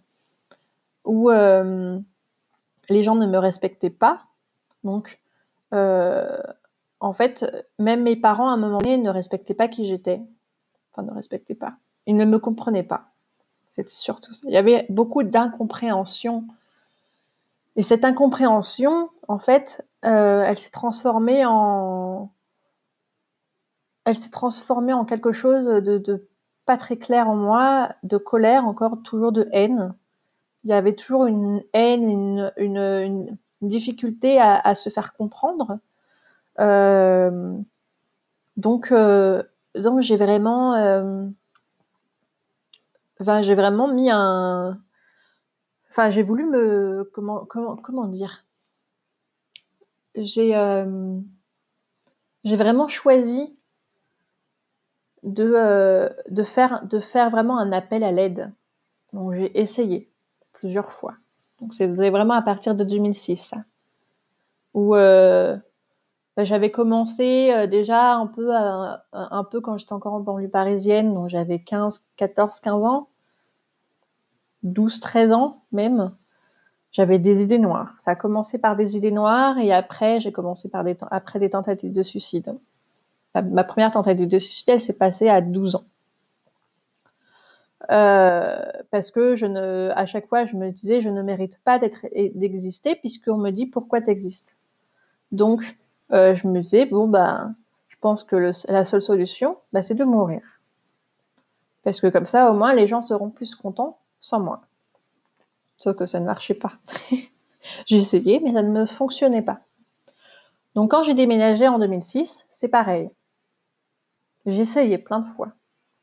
où 1.04 1.30
les 1.30 3.02
gens 3.02 3.14
ne 3.14 3.26
me 3.26 3.38
respectaient 3.38 3.90
pas. 3.90 4.22
Donc, 4.84 5.20
en 5.72 7.12
fait, 7.12 7.46
même 7.78 8.02
mes 8.02 8.16
parents, 8.16 8.50
à 8.50 8.52
un 8.52 8.58
moment 8.58 8.78
donné, 8.78 8.98
ne 8.98 9.10
respectaient 9.10 9.54
pas 9.54 9.68
qui 9.68 9.84
j'étais. 9.84 10.20
Enfin, 10.92 11.02
ne 11.02 11.14
respectaient 11.14 11.54
pas. 11.54 11.74
Ils 12.06 12.16
ne 12.16 12.24
me 12.24 12.38
comprenaient 12.38 12.82
pas. 12.82 13.10
C'est 13.70 13.88
surtout 13.88 14.32
ça. 14.32 14.46
Il 14.46 14.52
y 14.52 14.56
avait 14.56 14.86
beaucoup 14.88 15.22
d'incompréhension. 15.22 16.44
Et 17.78 17.82
cette 17.82 18.04
incompréhension, 18.04 19.08
en 19.28 19.38
fait, 19.38 19.86
euh, 20.04 20.42
elle 20.44 20.58
s'est 20.58 20.72
transformée 20.72 21.44
en, 21.44 22.32
quelque 24.04 25.30
chose 25.30 25.64
de, 25.64 26.28
pas 26.66 26.76
très 26.76 26.96
clair 26.96 27.28
en 27.28 27.36
moi, 27.36 27.90
de 28.02 28.16
colère, 28.16 28.66
encore 28.66 29.00
toujours 29.04 29.30
de 29.30 29.48
haine. 29.52 29.94
Il 30.64 30.70
y 30.70 30.72
avait 30.72 30.96
toujours 30.96 31.26
une 31.26 31.62
haine, 31.72 32.50
une, 32.56 33.38
difficulté 33.62 34.40
à, 34.40 34.74
se 34.74 34.90
faire 34.90 35.12
comprendre. 35.12 35.78
Euh, 36.58 37.56
donc, 38.56 38.90
euh, 38.90 39.44
donc 39.76 40.00
j'ai 40.00 40.16
vraiment, 40.16 40.74
j'ai 43.20 43.54
vraiment 43.54 43.86
mis 43.86 44.10
un, 44.10 44.80
enfin, 45.90 46.10
j'ai 46.10 46.22
voulu 46.22 46.44
me, 46.44 47.10
comment, 47.12 47.44
comment, 47.46 47.76
comment 47.76 48.06
dire, 48.06 48.44
j'ai, 50.14 50.50
j'ai 52.44 52.56
vraiment 52.56 52.88
choisi 52.88 53.56
de, 55.22 56.10
de, 56.30 56.42
faire, 56.42 56.86
de 56.86 57.00
faire 57.00 57.30
vraiment 57.30 57.58
un 57.58 57.72
appel 57.72 58.02
à 58.04 58.12
l'aide. 58.12 58.52
Donc, 59.12 59.34
j'ai 59.34 59.58
essayé 59.58 60.10
plusieurs 60.52 60.92
fois. 60.92 61.14
Donc, 61.60 61.74
c'est 61.74 61.86
vraiment 61.86 62.34
à 62.34 62.42
partir 62.42 62.74
de 62.74 62.84
2006, 62.84 63.36
ça. 63.36 63.58
Où 64.74 64.92
bah, 64.92 66.44
j'avais 66.44 66.70
commencé 66.70 67.66
déjà 67.68 68.14
un 68.14 68.26
peu, 68.26 68.52
un 68.54 69.44
peu 69.44 69.60
quand 69.60 69.76
j'étais 69.76 69.92
encore 69.92 70.14
en 70.14 70.20
banlieue 70.20 70.48
parisienne, 70.48 71.14
donc 71.14 71.28
j'avais 71.28 71.58
15, 71.58 72.06
14, 72.16 72.60
15 72.60 72.84
ans. 72.84 73.08
12, 74.62 75.00
13 75.00 75.32
ans 75.32 75.62
même, 75.72 76.12
j'avais 76.90 77.18
des 77.18 77.42
idées 77.42 77.58
noires. 77.58 77.94
Ça 77.98 78.12
a 78.12 78.14
commencé 78.14 78.58
par 78.58 78.76
des 78.76 78.96
idées 78.96 79.10
noires 79.10 79.58
et 79.58 79.72
après, 79.72 80.20
j'ai 80.20 80.32
commencé 80.32 80.68
par 80.68 80.84
des, 80.84 80.96
après 81.10 81.38
des 81.38 81.50
tentatives 81.50 81.92
de 81.92 82.02
suicide. 82.02 82.56
Ma, 83.34 83.62
première 83.62 83.90
tentative 83.90 84.26
de 84.26 84.38
suicide, 84.38 84.70
elle 84.70 84.80
s'est 84.80 84.94
passée 84.94 85.28
à 85.28 85.40
12 85.40 85.76
ans. 85.76 85.84
Euh, 87.90 88.60
parce 88.90 89.10
que 89.10 89.36
je 89.36 89.46
ne, 89.46 89.90
à 89.94 90.06
chaque 90.06 90.26
fois, 90.26 90.44
je 90.44 90.56
me 90.56 90.70
disais, 90.70 91.00
je 91.00 91.10
ne 91.10 91.22
mérite 91.22 91.58
pas 91.62 91.78
d'être 91.78 92.06
d'exister 92.34 92.96
puisqu'on 92.96 93.36
me 93.36 93.50
dit 93.50 93.66
pourquoi 93.66 94.00
tu 94.00 94.10
existes. 94.10 94.56
Donc, 95.30 95.76
euh, 96.12 96.34
je 96.34 96.48
me 96.48 96.60
disais, 96.60 96.86
bon, 96.86 97.06
ben, 97.06 97.54
je 97.88 97.96
pense 98.00 98.24
que 98.24 98.50
la 98.68 98.84
seule 98.84 99.02
solution, 99.02 99.58
ben, 99.72 99.82
c'est 99.82 99.94
de 99.94 100.04
mourir. 100.04 100.40
Parce 101.84 102.00
que 102.00 102.06
comme 102.08 102.24
ça, 102.24 102.50
au 102.50 102.54
moins, 102.54 102.74
les 102.74 102.86
gens 102.86 103.02
seront 103.02 103.30
plus 103.30 103.54
contents 103.54 103.98
sans 104.20 104.40
moi. 104.40 104.62
Sauf 105.76 105.96
que 105.96 106.06
ça 106.06 106.20
ne 106.20 106.26
marchait 106.26 106.54
pas. 106.54 106.72
j'ai 107.86 107.96
essayé, 107.96 108.40
mais 108.40 108.52
ça 108.52 108.62
ne 108.62 108.70
me 108.70 108.86
fonctionnait 108.86 109.42
pas. 109.42 109.60
Donc 110.74 110.90
quand 110.90 111.02
j'ai 111.02 111.14
déménagé 111.14 111.68
en 111.68 111.78
2006, 111.78 112.46
c'est 112.48 112.68
pareil. 112.68 113.10
J'ai 114.46 114.60
essayé 114.60 114.98
plein 114.98 115.20
de 115.20 115.26
fois. 115.26 115.52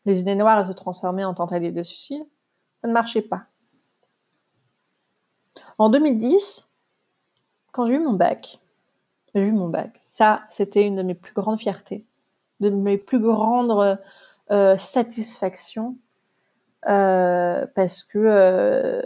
Les 0.06 0.19
idées 0.19 0.36
noires 0.36 0.65
se 0.65 0.71
transformaient 0.71 1.25
en 1.25 1.34
tentatives 1.34 1.73
de 1.73 1.84
suicide. 1.84 2.25
Ça 2.82 2.88
ne 2.88 2.93
marchait 2.93 3.21
pas. 3.21 3.45
En 5.78 5.89
2010, 5.89 6.71
quand 7.71 7.86
j'ai 7.86 7.95
eu 7.95 7.99
mon 7.99 8.13
bac, 8.13 8.60
j'ai 9.34 9.41
eu 9.41 9.51
mon 9.51 9.67
bac. 9.67 10.01
Ça, 10.08 10.43
c'était 10.49 10.86
une 10.86 10.95
de 10.95 11.04
mes 11.04 11.15
plus 11.15 11.34
grandes 11.34 11.60
fiertés, 11.60 12.06
de 12.60 12.69
mes 12.69 12.97
plus 12.97 13.19
grandes 13.19 13.99
euh, 14.51 14.78
satisfactions 14.78 15.97
euh, 15.97 16.04
parce 16.85 18.03
que 18.03 18.19
euh, 18.19 19.01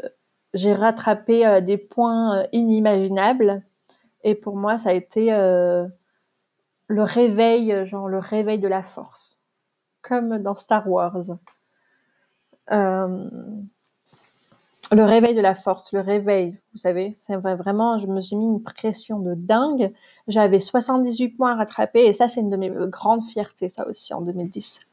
j'ai 0.53 0.73
rattrapé 0.73 1.45
euh, 1.45 1.61
des 1.61 1.77
points 1.77 2.43
inimaginables 2.51 3.63
et 4.23 4.35
pour 4.35 4.55
moi 4.55 4.77
ça 4.77 4.89
a 4.89 4.93
été 4.93 5.29
le 5.31 7.03
réveil, 7.03 7.85
genre 7.85 8.07
le 8.09 8.19
réveil 8.19 8.59
de 8.59 8.67
la 8.67 8.83
force, 8.83 9.41
comme 10.01 10.39
dans 10.39 10.55
Star 10.55 10.89
Wars. 10.89 11.21
le 14.91 15.03
réveil 15.03 15.35
de 15.35 15.41
la 15.41 15.55
force, 15.55 15.93
le 15.93 16.01
réveil, 16.01 16.57
vous 16.73 16.79
savez, 16.79 17.13
c'est 17.15 17.35
vraiment, 17.37 17.97
je 17.99 18.07
me 18.07 18.19
suis 18.21 18.35
mis 18.35 18.47
une 18.47 18.63
pression 18.63 19.19
de 19.19 19.35
dingue. 19.35 19.91
J'avais 20.27 20.59
78 20.59 21.29
points 21.29 21.53
à 21.53 21.55
rattraper 21.55 22.05
et 22.05 22.11
ça, 22.11 22.27
c'est 22.27 22.41
une 22.41 22.49
de 22.49 22.57
mes 22.57 22.71
grandes 22.71 23.23
fiertés, 23.23 23.69
ça 23.69 23.87
aussi, 23.87 24.13
en 24.13 24.21
2010. 24.21 24.89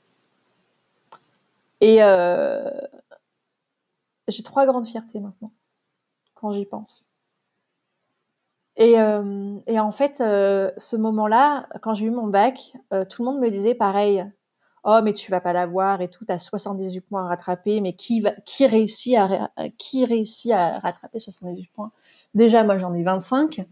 Et 1.80 2.02
euh, 2.02 2.70
j'ai 4.28 4.42
trois 4.42 4.66
grandes 4.66 4.86
fiertés 4.86 5.20
maintenant, 5.20 5.52
quand 6.34 6.52
j'y 6.52 6.64
pense. 6.64 7.12
Et, 8.76 8.98
euh, 8.98 9.58
en 9.68 9.92
fait, 9.92 10.20
euh, 10.20 10.70
ce 10.76 10.96
moment-là, 10.96 11.66
quand 11.82 11.94
j'ai 11.94 12.06
eu 12.06 12.10
mon 12.10 12.26
bac, 12.26 12.72
tout 13.08 13.22
le 13.22 13.24
monde 13.24 13.40
me 13.40 13.50
disait 13.50 13.74
pareil. 13.74 14.24
Oh, 14.88 15.00
mais 15.02 15.12
tu 15.12 15.32
vas 15.32 15.40
pas 15.40 15.52
l'avoir 15.52 16.00
et 16.00 16.08
tout, 16.08 16.24
t'as 16.24 16.38
78 16.38 17.00
points 17.00 17.24
à 17.24 17.28
rattraper, 17.28 17.80
mais 17.80 17.94
qui, 17.94 18.22
réussit 18.60 19.16
à, 19.16 19.50
qui 19.78 20.04
réussit 20.04 20.52
à 20.52 20.78
rattraper 20.78 21.18
78 21.18 21.68
points? 21.72 21.90
Déjà, 22.34 22.62
moi, 22.62 22.76
j'en 22.78 22.94
ai 22.94 23.02
25. 23.02 23.66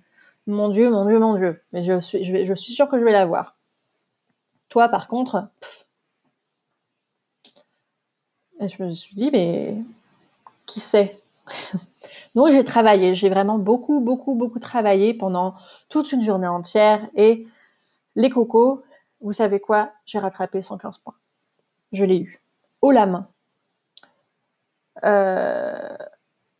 Mon 0.48 0.70
Dieu, 0.70 0.90
mon 0.90 1.04
Dieu, 1.04 1.20
mon 1.20 1.36
Dieu. 1.36 1.60
Mais 1.72 1.84
je 1.84 2.00
suis, 2.00 2.24
je, 2.24 2.42
je 2.44 2.54
suis 2.54 2.72
sûre 2.72 2.88
que 2.88 2.98
je 2.98 3.04
vais 3.04 3.12
l'avoir. 3.12 3.56
Toi, 4.70 4.88
par 4.88 5.06
contre, 5.06 5.48
et 8.60 8.68
je 8.68 8.82
me 8.82 8.92
suis 8.92 9.14
dit, 9.14 9.30
mais 9.32 9.76
qui 10.66 10.80
sait? 10.80 11.20
Donc 12.34 12.50
j'ai 12.50 12.64
travaillé, 12.64 13.14
j'ai 13.14 13.28
vraiment 13.28 13.58
beaucoup, 13.58 14.00
beaucoup, 14.00 14.34
beaucoup 14.34 14.58
travaillé 14.58 15.14
pendant 15.14 15.54
toute 15.88 16.12
une 16.12 16.20
journée 16.20 16.48
entière. 16.48 17.06
Et 17.14 17.46
les 18.16 18.30
cocos, 18.30 18.82
vous 19.20 19.32
savez 19.32 19.60
quoi? 19.60 19.92
J'ai 20.04 20.18
rattrapé 20.18 20.62
115 20.62 20.98
points. 20.98 21.14
Je 21.92 22.04
l'ai 22.04 22.18
eu. 22.18 22.40
Haut 22.82 22.90
la 22.90 23.06
main. 23.06 23.28
Euh, 25.04 25.96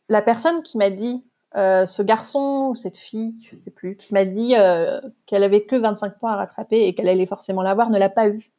la 0.09 0.23
personne 0.23 0.63
qui 0.63 0.79
m'a 0.79 0.91
dit, 0.91 1.25
euh, 1.57 1.87
ce 1.87 2.03
garçon 2.03 2.69
ou 2.71 2.75
cette 2.75 2.97
fille, 2.97 3.35
je 3.45 3.55
ne 3.55 3.59
sais 3.59 3.71
plus, 3.71 3.97
qui 3.97 4.13
m'a 4.13 4.25
dit 4.25 4.57
euh, 4.57 5.01
qu'elle 5.27 5.43
avait 5.43 5.65
que 5.65 5.77
25 5.77 6.19
points 6.19 6.33
à 6.33 6.37
rattraper 6.37 6.87
et 6.87 6.95
qu'elle 6.95 7.09
allait 7.09 7.27
forcément 7.27 7.63
l'avoir, 7.63 7.91
ne 7.91 7.99
l'a 7.99 8.09
pas 8.09 8.29
eu. 8.29 8.51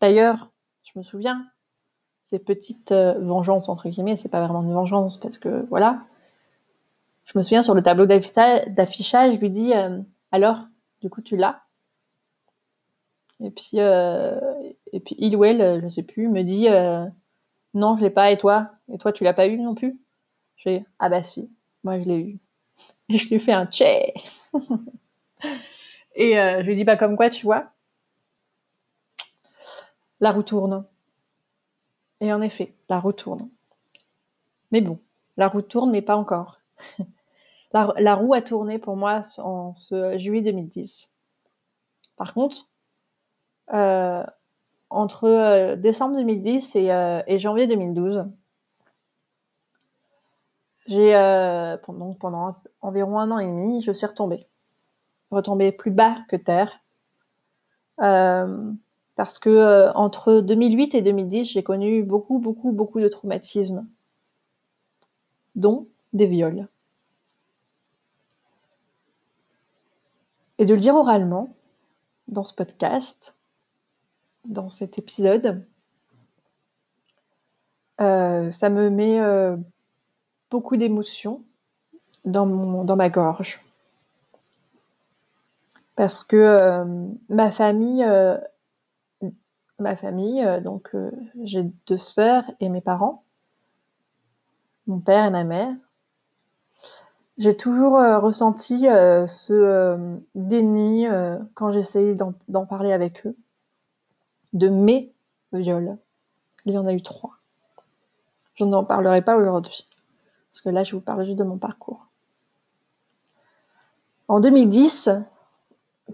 D'ailleurs, 0.00 0.50
je 0.92 0.98
me 0.98 1.02
souviens, 1.02 1.46
ces 2.30 2.38
petites 2.38 2.92
euh, 2.92 3.18
vengeances, 3.20 3.68
entre 3.68 3.88
guillemets, 3.88 4.16
c'est 4.16 4.28
pas 4.28 4.40
vraiment 4.40 4.62
une 4.62 4.72
vengeance 4.72 5.18
parce 5.18 5.38
que 5.38 5.66
voilà. 5.68 6.02
Je 7.24 7.36
me 7.36 7.42
souviens 7.42 7.62
sur 7.62 7.74
le 7.74 7.82
tableau 7.82 8.06
d'affichage, 8.06 9.34
je 9.34 9.40
lui 9.40 9.50
dis 9.50 9.74
euh, 9.74 10.00
alors, 10.32 10.66
du 11.02 11.10
coup, 11.10 11.20
tu 11.20 11.36
l'as? 11.36 11.62
Et 13.40 13.50
puis, 13.50 13.74
euh, 13.74 14.40
et 14.92 15.00
puis 15.00 15.14
il 15.18 15.36
ou 15.36 15.44
elle, 15.44 15.80
je 15.82 15.88
sais 15.88 16.02
plus, 16.02 16.28
me 16.28 16.42
dit 16.42 16.68
non, 17.74 17.96
je 17.96 18.02
l'ai 18.02 18.10
pas. 18.10 18.30
Et 18.30 18.38
toi? 18.38 18.70
Et 18.92 18.98
toi, 18.98 19.12
tu 19.12 19.24
l'as 19.24 19.34
pas 19.34 19.46
eu 19.46 19.58
non 19.58 19.74
plus? 19.74 20.00
J'ai 20.56 20.84
ah 20.98 21.08
bah 21.08 21.22
si, 21.22 21.52
moi 21.84 22.00
je 22.00 22.04
l'ai 22.04 22.18
eu. 22.18 22.38
Et 23.10 23.16
je 23.18 23.28
lui 23.28 23.38
fais 23.38 23.52
un 23.52 23.66
tché. 23.66 24.14
et 26.16 26.32
je 26.32 26.66
lui 26.66 26.74
dis 26.74 26.84
bah, 26.84 26.96
comme 26.96 27.16
quoi, 27.16 27.30
tu 27.30 27.44
vois, 27.44 27.72
la 30.20 30.32
roue 30.32 30.42
tourne. 30.42 30.84
Et 32.20 32.32
en 32.32 32.42
effet, 32.42 32.74
la 32.88 32.98
roue 32.98 33.12
tourne. 33.12 33.48
Mais 34.72 34.80
bon, 34.80 34.98
la 35.36 35.48
roue 35.48 35.62
tourne, 35.62 35.90
mais 35.90 36.02
pas 36.02 36.16
encore. 36.16 36.60
la, 37.72 38.14
roue 38.14 38.34
a 38.34 38.42
tourné 38.42 38.78
pour 38.78 38.96
moi 38.96 39.20
en 39.38 39.74
ce 39.74 40.18
juillet 40.18 40.42
2010. 40.42 41.14
Par 42.16 42.34
contre, 42.34 42.68
euh, 43.72 44.24
entre 44.90 45.24
euh, 45.24 45.76
décembre 45.76 46.16
2010 46.16 46.76
euh, 46.76 47.22
et, 47.26 47.38
janvier 47.38 47.66
2012, 47.66 48.26
j'ai 50.86 51.12
pendant, 51.82 52.14
pendant 52.14 52.56
environ 52.80 53.18
un 53.18 53.30
an 53.30 53.38
et 53.38 53.46
demi, 53.46 53.82
je 53.82 53.92
suis 53.92 54.06
retombée. 54.06 54.46
Retombée 55.30 55.70
plus 55.70 55.90
bas 55.90 56.16
que 56.28 56.36
terre. 56.36 56.80
Parce 59.18 59.40
que 59.40 59.90
entre 59.96 60.34
2008 60.34 60.94
et 60.94 61.02
2010, 61.02 61.50
j'ai 61.50 61.64
connu 61.64 62.04
beaucoup, 62.04 62.38
beaucoup, 62.38 62.70
beaucoup 62.70 63.00
de 63.00 63.08
traumatismes, 63.08 63.84
dont 65.56 65.88
des 66.12 66.26
viols. 66.26 66.68
Et 70.58 70.66
de 70.66 70.72
le 70.72 70.78
dire 70.78 70.94
oralement, 70.94 71.52
dans 72.28 72.44
ce 72.44 72.54
podcast, 72.54 73.34
dans 74.44 74.68
cet 74.68 74.98
épisode, 74.98 75.64
euh, 78.00 78.52
ça 78.52 78.68
me 78.68 78.88
met 78.88 79.18
euh, 79.18 79.56
beaucoup 80.48 80.76
d'émotions 80.76 81.42
dans, 82.24 82.46
ma 82.46 83.10
gorge. 83.10 83.64
Parce 85.96 86.22
que 86.22 86.36
euh, 86.36 86.84
ma 87.28 87.50
famille, 87.50 88.06
ma 89.78 89.96
famille, 89.96 90.44
donc 90.62 90.94
j'ai 91.42 91.64
deux 91.86 91.98
sœurs 91.98 92.44
et 92.60 92.68
mes 92.68 92.80
parents, 92.80 93.22
mon 94.86 94.98
père 95.00 95.24
et 95.24 95.30
ma 95.30 95.44
mère, 95.44 95.74
j'ai 97.36 97.56
toujours 97.56 97.92
ressenti 97.92 98.80
ce 98.80 100.18
déni 100.34 101.06
quand 101.54 101.70
j'essayais 101.70 102.16
d'en 102.16 102.66
parler 102.66 102.92
avec 102.92 103.24
eux 103.26 103.36
de 104.52 104.68
mes 104.68 105.12
viols. 105.52 105.96
Il 106.64 106.74
y 106.74 106.78
en 106.78 106.86
a 106.86 106.92
eu 106.92 107.02
trois. 107.02 107.36
Je 108.56 108.64
n'en 108.64 108.84
parlerai 108.84 109.22
pas 109.22 109.36
aujourd'hui, 109.36 109.88
parce 110.50 110.60
que 110.60 110.70
là, 110.70 110.82
je 110.82 110.96
vous 110.96 111.00
parle 111.00 111.24
juste 111.24 111.38
de 111.38 111.44
mon 111.44 111.58
parcours. 111.58 112.06
En 114.26 114.40
2010, 114.40 115.10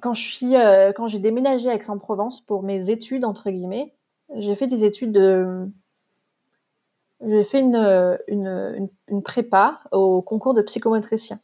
quand 0.04 0.12
je 0.12 0.20
suis, 0.20 0.54
euh, 0.54 0.92
quand 0.92 1.08
j'ai 1.08 1.18
déménagé 1.18 1.70
à 1.70 1.74
Aix-en-Provence 1.74 2.42
pour 2.42 2.62
mes 2.62 2.90
études 2.90 3.24
entre 3.24 3.50
guillemets, 3.50 3.94
j'ai 4.36 4.54
fait 4.54 4.66
des 4.66 4.84
études 4.84 5.12
de, 5.12 5.66
j'ai 7.26 7.42
fait 7.42 7.60
une, 7.60 8.18
une, 8.28 8.90
une, 9.08 9.22
prépa 9.22 9.80
au 9.92 10.20
concours 10.20 10.52
de 10.52 10.60
psychomotricien. 10.60 11.40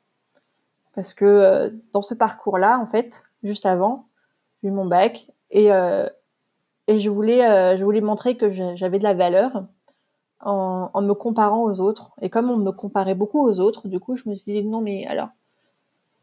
Parce 0.94 1.14
que 1.14 1.24
euh, 1.24 1.70
dans 1.94 2.02
ce 2.02 2.12
parcours-là, 2.12 2.78
en 2.78 2.86
fait, 2.86 3.22
juste 3.42 3.64
avant, 3.64 4.08
j'ai 4.62 4.68
eu 4.68 4.72
mon 4.72 4.84
bac 4.84 5.26
et 5.50 5.72
euh, 5.72 6.06
et 6.86 6.98
je 6.98 7.08
voulais, 7.08 7.48
euh, 7.48 7.78
je 7.78 7.84
voulais 7.84 8.02
montrer 8.02 8.36
que 8.36 8.50
j'avais 8.50 8.98
de 8.98 9.04
la 9.04 9.14
valeur 9.14 9.64
en, 10.40 11.00
me 11.00 11.14
comparant 11.14 11.62
aux 11.62 11.80
autres. 11.80 12.12
Et 12.20 12.28
comme 12.28 12.50
on 12.50 12.58
me 12.58 12.72
comparait 12.72 13.14
beaucoup 13.14 13.40
aux 13.40 13.58
autres, 13.58 13.88
du 13.88 14.00
coup, 14.00 14.16
je 14.16 14.28
me 14.28 14.34
suis 14.34 14.52
dit 14.52 14.64
non, 14.64 14.82
mais 14.82 15.06
alors, 15.06 15.28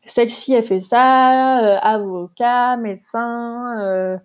celle-ci, 0.07 0.53
elle 0.53 0.63
fait 0.63 0.81
ça, 0.81 1.59
euh, 1.59 1.77
avocat, 1.81 2.77
médecin, 2.77 3.79
euh, 3.79 4.17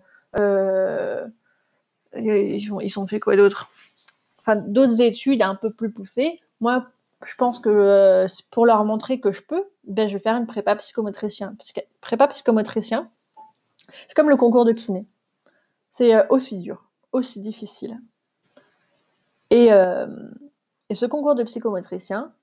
ils, 2.15 2.71
ont, 2.71 2.79
ils 2.79 2.99
ont 2.99 3.07
fait 3.07 3.19
quoi 3.19 3.35
d'autre? 3.35 3.69
D'autres 4.67 5.01
études 5.01 5.41
un 5.41 5.55
peu 5.55 5.71
plus 5.71 5.91
poussées. 5.91 6.39
Moi, 6.59 6.85
je 7.25 7.35
pense 7.35 7.59
que 7.59 8.25
pour 8.51 8.65
leur 8.65 8.83
montrer 8.85 9.19
que 9.19 9.31
je 9.31 9.41
peux, 9.41 9.63
ben, 9.85 10.07
je 10.07 10.13
vais 10.13 10.19
faire 10.19 10.35
une 10.35 10.47
prépa 10.47 10.75
psychomotricien. 10.75 11.55
Prépa 12.01 12.27
psychomotricien, 12.27 13.07
c'est 13.89 14.13
comme 14.15 14.29
le 14.29 14.37
concours 14.37 14.65
de 14.65 14.71
kiné. 14.71 15.05
C'est 15.89 16.15
euh, 16.15 16.25
aussi 16.29 16.57
dur, 16.59 16.89
aussi 17.11 17.39
difficile. 17.39 17.99
Et, 19.49 19.71
euh, 19.71 20.07
et 20.89 20.95
ce 20.95 21.05
concours 21.05 21.35
de 21.35 21.43
psychomotricien, 21.43 22.33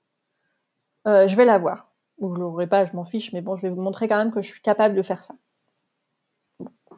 euh, 1.07 1.27
je 1.27 1.37
vais 1.37 1.45
l'avoir. 1.45 1.90
Ou 2.21 2.35
je 2.35 2.41
l'aurai 2.41 2.67
pas, 2.67 2.85
je 2.87 2.95
m'en 2.95 3.05
fiche, 3.05 3.33
mais 3.33 3.41
bon, 3.41 3.57
je 3.57 3.63
vais 3.63 3.71
vous 3.71 3.81
montrer 3.81 4.09
quand 4.09 4.19
même 4.19 4.33
que 4.33 4.43
je 4.43 4.49
suis 4.49 4.63
capable 4.63 4.95
de 4.95 5.03
faire 5.03 5.25
ça. 5.25 5.35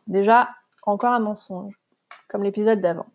Déjà, 0.06 0.50
encore 0.85 1.12
un 1.12 1.20
mensonge, 1.20 1.78
comme 2.28 2.42
l'épisode 2.42 2.80
d'avant. 2.80 3.06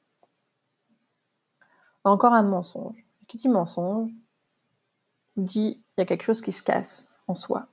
Encore 2.03 2.33
un 2.33 2.43
mensonge. 2.43 2.95
Qui 3.27 3.37
dit 3.37 3.49
mensonge 3.49 4.09
dit 5.35 5.83
il 5.97 5.99
y 5.99 6.01
a 6.01 6.05
quelque 6.05 6.23
chose 6.23 6.41
qui 6.41 6.51
se 6.51 6.63
casse 6.63 7.11
en 7.27 7.35
soi. 7.35 7.67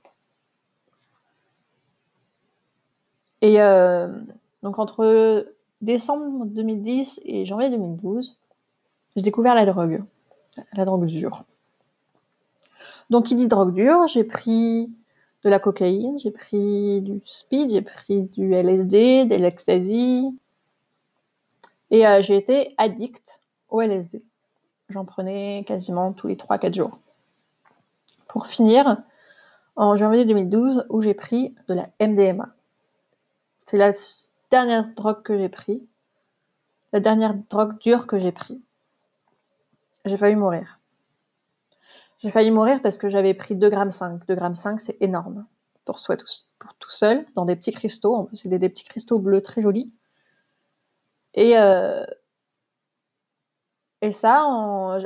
Et 3.41 3.57
donc 4.63 4.79
entre 4.79 5.53
décembre 5.81 6.45
2010 6.45 7.21
et 7.25 7.45
janvier 7.45 7.69
2012, 7.69 8.37
j'ai 9.15 9.21
découvert 9.21 9.55
la 9.55 9.65
drogue, 9.65 10.03
la 10.73 10.85
drogue 10.85 11.05
dure. 11.05 11.43
Donc, 13.09 13.25
qui 13.25 13.35
dit 13.35 13.47
drogue 13.47 13.73
dure, 13.73 14.07
j'ai 14.07 14.23
pris 14.23 14.91
de 15.43 15.49
la 15.49 15.59
cocaïne, 15.59 16.17
j'ai 16.19 16.31
pris 16.31 17.01
du 17.01 17.21
speed, 17.23 17.71
j'ai 17.71 17.81
pris 17.81 18.23
du 18.23 18.53
LSD, 18.53 19.25
de 19.25 19.35
l'ecstasy, 19.35 20.35
et 21.91 22.07
euh, 22.07 22.21
j'ai 22.21 22.35
été 22.35 22.73
addict 22.77 23.41
au 23.69 23.81
LSD. 23.81 24.23
J'en 24.89 25.05
prenais 25.05 25.63
quasiment 25.67 26.13
tous 26.13 26.27
les 26.27 26.35
3-4 26.35 26.73
jours. 26.73 26.99
Pour 28.27 28.47
finir, 28.47 28.97
en 29.75 29.95
janvier 29.95 30.25
2012, 30.25 30.87
où 30.89 31.01
j'ai 31.01 31.13
pris 31.13 31.55
de 31.67 31.73
la 31.73 31.89
MDMA. 31.99 32.49
C'est 33.65 33.77
la 33.77 33.91
dernière 34.51 34.91
drogue 34.93 35.21
que 35.21 35.37
j'ai 35.37 35.49
pris, 35.49 35.87
la 36.91 36.99
dernière 36.99 37.35
drogue 37.49 37.77
dure 37.79 38.07
que 38.07 38.19
j'ai 38.19 38.31
pris. 38.31 38.61
J'ai 40.05 40.17
failli 40.17 40.35
mourir. 40.35 40.74
J'ai 42.25 42.31
failli 42.31 42.49
mourir 42.49 42.81
parce 42.81 42.97
que 42.97 43.07
j'avais 43.07 43.35
pris 43.35 43.55
2 43.55 43.69
grammes 43.69 43.91
5. 43.91 44.25
2 44.25 44.33
grammes 44.33 44.55
5, 44.55 44.81
c'est 44.81 44.97
énorme. 44.99 45.45
Pour 45.85 45.99
soi, 45.99 46.17
tout, 46.17 46.89
seul, 46.89 47.23
dans 47.35 47.45
des 47.45 47.55
petits 47.55 47.71
cristaux. 47.71 48.31
C'est 48.33 48.49
des, 48.49 48.67
petits 48.67 48.83
cristaux 48.83 49.19
bleus 49.19 49.43
très 49.43 49.61
jolis. 49.61 49.93
Et, 51.35 51.55
euh, 51.55 52.03
ça, 54.09 54.47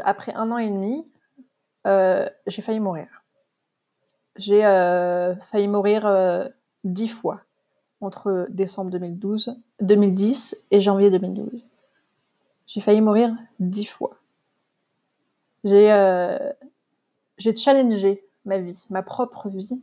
après 0.06 0.34
un 0.34 0.50
an 0.50 0.60
et 0.60 0.70
demi, 0.70 1.12
euh, 1.88 2.30
j'ai 2.48 2.62
failli 2.62 2.80
mourir. 2.80 3.10
J'ai 4.38 4.66
euh, 4.66 5.36
failli 5.36 5.68
mourir 5.68 6.50
dix 6.86 7.10
fois 7.10 7.42
entre 8.00 8.46
décembre 8.48 8.92
2012, 8.92 9.58
2010 9.82 10.68
et 10.72 10.80
janvier 10.80 11.10
2012. 11.10 11.66
J'ai 12.66 12.80
failli 12.80 13.02
mourir 13.02 13.36
dix 13.60 13.84
fois. 13.84 14.16
J'ai 15.66 15.92
j'ai 17.40 17.56
challengé 17.56 18.24
ma 18.46 18.60
vie, 18.60 18.86
ma 18.92 19.02
propre 19.02 19.50
vie, 19.50 19.82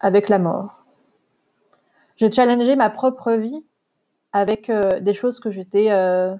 avec 0.00 0.30
la 0.30 0.38
mort. 0.38 0.86
J'ai 2.16 2.30
challengé 2.30 2.76
ma 2.76 2.88
propre 2.88 3.32
vie 3.32 3.64
avec 4.32 4.70
euh, 4.70 5.00
des 5.00 5.12
choses 5.12 5.38
que 5.38 5.50
j'étais. 5.50 5.90
Euh, 5.90 6.34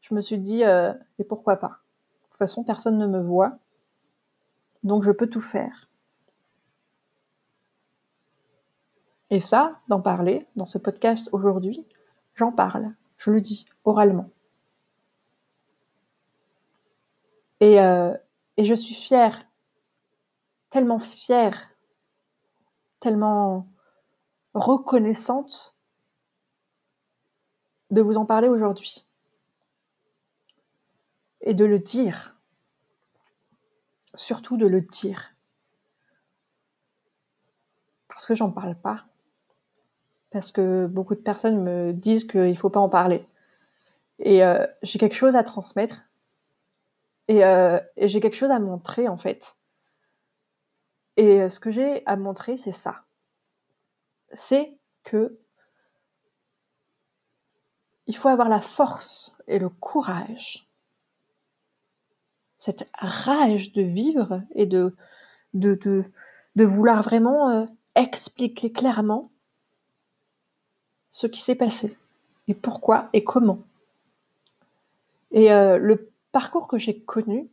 je 0.00 0.14
me 0.14 0.20
suis 0.20 0.40
dit, 0.40 0.62
et 0.62 1.24
pourquoi 1.24 1.56
pas? 1.56 1.68
De 1.68 2.28
toute 2.30 2.38
façon, 2.38 2.64
personne 2.64 2.98
ne 2.98 3.06
me 3.06 3.22
voit, 3.22 3.58
donc 4.82 5.02
je 5.04 5.12
peux 5.12 5.28
tout 5.28 5.40
faire. 5.40 5.88
Et 9.30 9.40
ça, 9.40 9.80
d'en 9.88 10.00
parler 10.00 10.46
dans 10.54 10.66
ce 10.66 10.78
podcast 10.78 11.28
aujourd'hui, 11.32 11.84
j'en 12.34 12.52
parle, 12.52 12.92
je 13.16 13.30
le 13.30 13.40
dis 13.40 13.66
oralement. 13.84 14.30
Et, 17.60 17.80
euh, 17.80 18.14
et 18.56 18.64
je 18.64 18.74
suis 18.74 18.94
fière, 18.94 19.44
tellement 20.74 20.98
fière, 20.98 21.70
tellement 22.98 23.68
reconnaissante 24.54 25.78
de 27.92 28.02
vous 28.02 28.16
en 28.16 28.26
parler 28.26 28.48
aujourd'hui. 28.48 29.06
Et 31.42 31.54
de 31.54 31.64
le 31.64 31.78
dire. 31.78 32.36
Surtout 34.16 34.56
de 34.56 34.66
le 34.66 34.80
dire. 34.80 35.36
Parce 38.08 38.26
que 38.26 38.34
j'en 38.34 38.50
parle 38.50 38.74
pas 38.74 39.04
parce 40.32 40.50
que 40.50 40.86
beaucoup 40.88 41.14
de 41.14 41.20
personnes 41.20 41.62
me 41.62 41.92
disent 41.92 42.24
qu'il 42.24 42.50
ne 42.50 42.54
faut 42.54 42.68
pas 42.68 42.80
en 42.80 42.88
parler. 42.88 43.24
Et 44.18 44.42
euh, 44.42 44.66
j'ai 44.82 44.98
quelque 44.98 45.14
chose 45.14 45.36
à 45.36 45.44
transmettre. 45.44 46.02
Euh, 47.30 47.80
et, 47.96 48.08
j'ai 48.08 48.18
quelque 48.18 48.34
chose 48.34 48.50
à 48.50 48.58
montrer, 48.58 49.06
en 49.06 49.16
fait. 49.16 49.56
Et 51.16 51.40
euh, 51.40 51.48
ce 51.48 51.60
que 51.60 51.70
j'ai 51.70 52.04
à 52.06 52.16
montrer, 52.16 52.56
c'est 52.56 52.72
ça. 52.72 53.04
C'est 54.32 54.76
que 55.04 55.38
il 58.06 58.16
faut 58.16 58.28
avoir 58.28 58.48
la 58.48 58.60
force 58.60 59.36
et 59.46 59.58
le 59.58 59.70
courage, 59.70 60.68
cette 62.58 62.88
rage 62.98 63.72
de 63.72 63.82
vivre 63.82 64.42
et 64.54 64.66
de, 64.66 64.94
vouloir 66.54 67.02
vraiment 67.02 67.66
expliquer 67.94 68.72
clairement 68.72 69.30
ce 71.08 71.26
qui 71.26 71.40
s'est 71.40 71.54
passé 71.54 71.96
et 72.48 72.54
pourquoi 72.54 73.08
et 73.12 73.24
comment. 73.24 73.62
Et 75.30 75.52
euh, 75.52 75.78
le 75.78 76.12
parcours 76.32 76.68
que 76.68 76.78
j'ai 76.78 77.00
connu, 77.00 77.48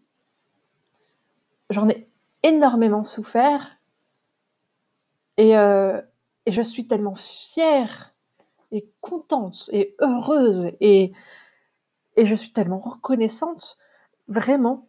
j'en 1.70 1.88
ai 1.90 2.11
énormément 2.44 3.04
souffert 3.04 3.78
et, 5.38 5.58
euh, 5.58 6.02
et, 6.46 6.52
je 6.52 6.62
suis 6.62 6.88
tellement 6.88 7.16
fière 7.16 8.14
et 8.72 8.88
contente 9.02 9.70
et 9.72 9.96
heureuse 10.00 10.72
et, 10.80 11.14
et 12.16 12.26
je 12.26 12.36
suis 12.36 12.52
tellement 12.52 12.80
reconnaissante, 12.80 13.78
vraiment, 14.28 14.88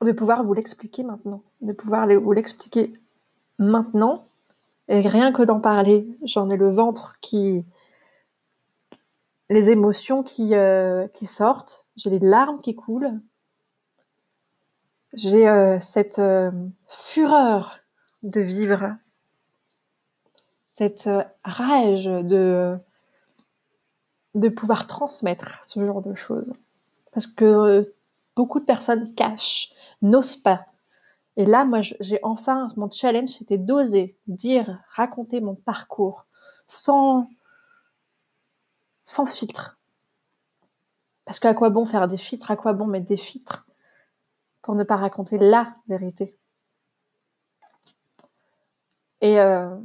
de 0.00 0.12
pouvoir 0.12 0.44
vous 0.44 0.54
l'expliquer 0.54 1.02
maintenant, 1.02 1.42
de 1.60 1.72
pouvoir 1.72 2.06
vous 2.08 2.32
l'expliquer 2.32 2.92
maintenant. 3.58 4.26
Et 4.88 5.02
rien 5.02 5.32
que 5.32 5.42
d'en 5.42 5.60
parler, 5.60 6.08
j'en 6.24 6.50
ai 6.50 6.56
le 6.56 6.70
ventre 6.70 7.16
qui, 7.20 7.64
les 9.48 9.70
émotions 9.70 10.22
qui, 10.22 10.54
euh, 10.54 11.06
qui 11.08 11.26
sortent, 11.26 11.86
j'ai 11.96 12.10
les 12.10 12.18
larmes 12.18 12.60
qui 12.60 12.74
coulent, 12.74 13.20
j'ai 15.12 15.48
euh, 15.48 15.80
cette 15.80 16.18
euh, 16.18 16.50
fureur 16.86 17.78
de 18.22 18.40
vivre, 18.40 18.96
cette 20.70 21.08
rage 21.44 22.04
de, 22.04 22.78
de 24.34 24.48
pouvoir 24.48 24.86
transmettre 24.86 25.58
ce 25.62 25.84
genre 25.84 26.02
de 26.02 26.14
choses. 26.14 26.52
Parce 27.12 27.26
que 27.26 27.92
beaucoup 28.36 28.60
de 28.60 28.64
personnes 28.64 29.14
cachent, 29.14 29.72
n'osent 30.02 30.36
pas. 30.36 30.66
Et 31.36 31.44
là, 31.44 31.64
moi, 31.64 31.80
j'ai 31.82 32.18
enfin, 32.22 32.68
mon 32.76 32.90
challenge, 32.90 33.30
c'était 33.30 33.58
d'oser 33.58 34.16
dire, 34.26 34.78
raconter 34.88 35.40
mon 35.40 35.54
parcours 35.54 36.26
sans, 36.66 37.28
sans 39.04 39.26
filtre. 39.26 39.78
Parce 41.24 41.38
qu'à 41.38 41.54
quoi 41.54 41.70
bon 41.70 41.84
faire 41.84 42.08
des 42.08 42.16
filtres? 42.16 42.50
À 42.50 42.56
quoi 42.56 42.72
bon 42.72 42.86
mettre 42.86 43.06
des 43.06 43.16
filtres? 43.16 43.66
Pour 44.62 44.74
ne 44.74 44.84
pas 44.84 44.96
raconter 44.96 45.38
la 45.38 45.74
vérité 45.88 46.36
Et 49.20 49.38
euh, 49.38 49.76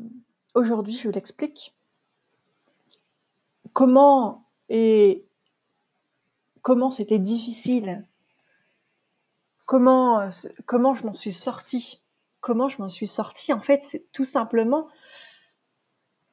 aujourd'hui, 0.54 0.96
je 0.96 1.10
l'explique. 1.10 1.76
Comment 3.74 4.48
et 4.70 5.26
comment 6.62 6.90
c'était 6.90 7.20
difficile? 7.20 8.08
Comment 9.66 10.30
comment 10.66 10.94
je 10.94 11.06
m'en 11.06 11.14
suis 11.14 11.34
sortie? 11.34 12.02
Comment 12.40 12.70
je 12.70 12.82
m'en 12.82 12.90
suis 12.90 13.08
sortie 13.08 13.52
En 13.52 13.60
fait, 13.60 13.84
c'est 13.84 14.12
tout 14.12 14.24
simplement 14.24 14.88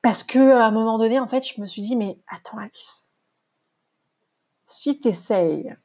parce 0.03 0.23
que 0.25 0.53
à 0.53 0.67
un 0.67 0.71
moment 0.71 0.99
donné, 0.99 1.19
en 1.19 1.29
fait, 1.29 1.47
je 1.47 1.61
me 1.61 1.67
suis 1.67 1.83
dit, 1.83 1.97
mais 1.97 2.19
attends, 2.29 2.59
Alice, 2.59 3.09
si 4.67 5.01
tu 5.01 5.09
essayes 5.09 5.77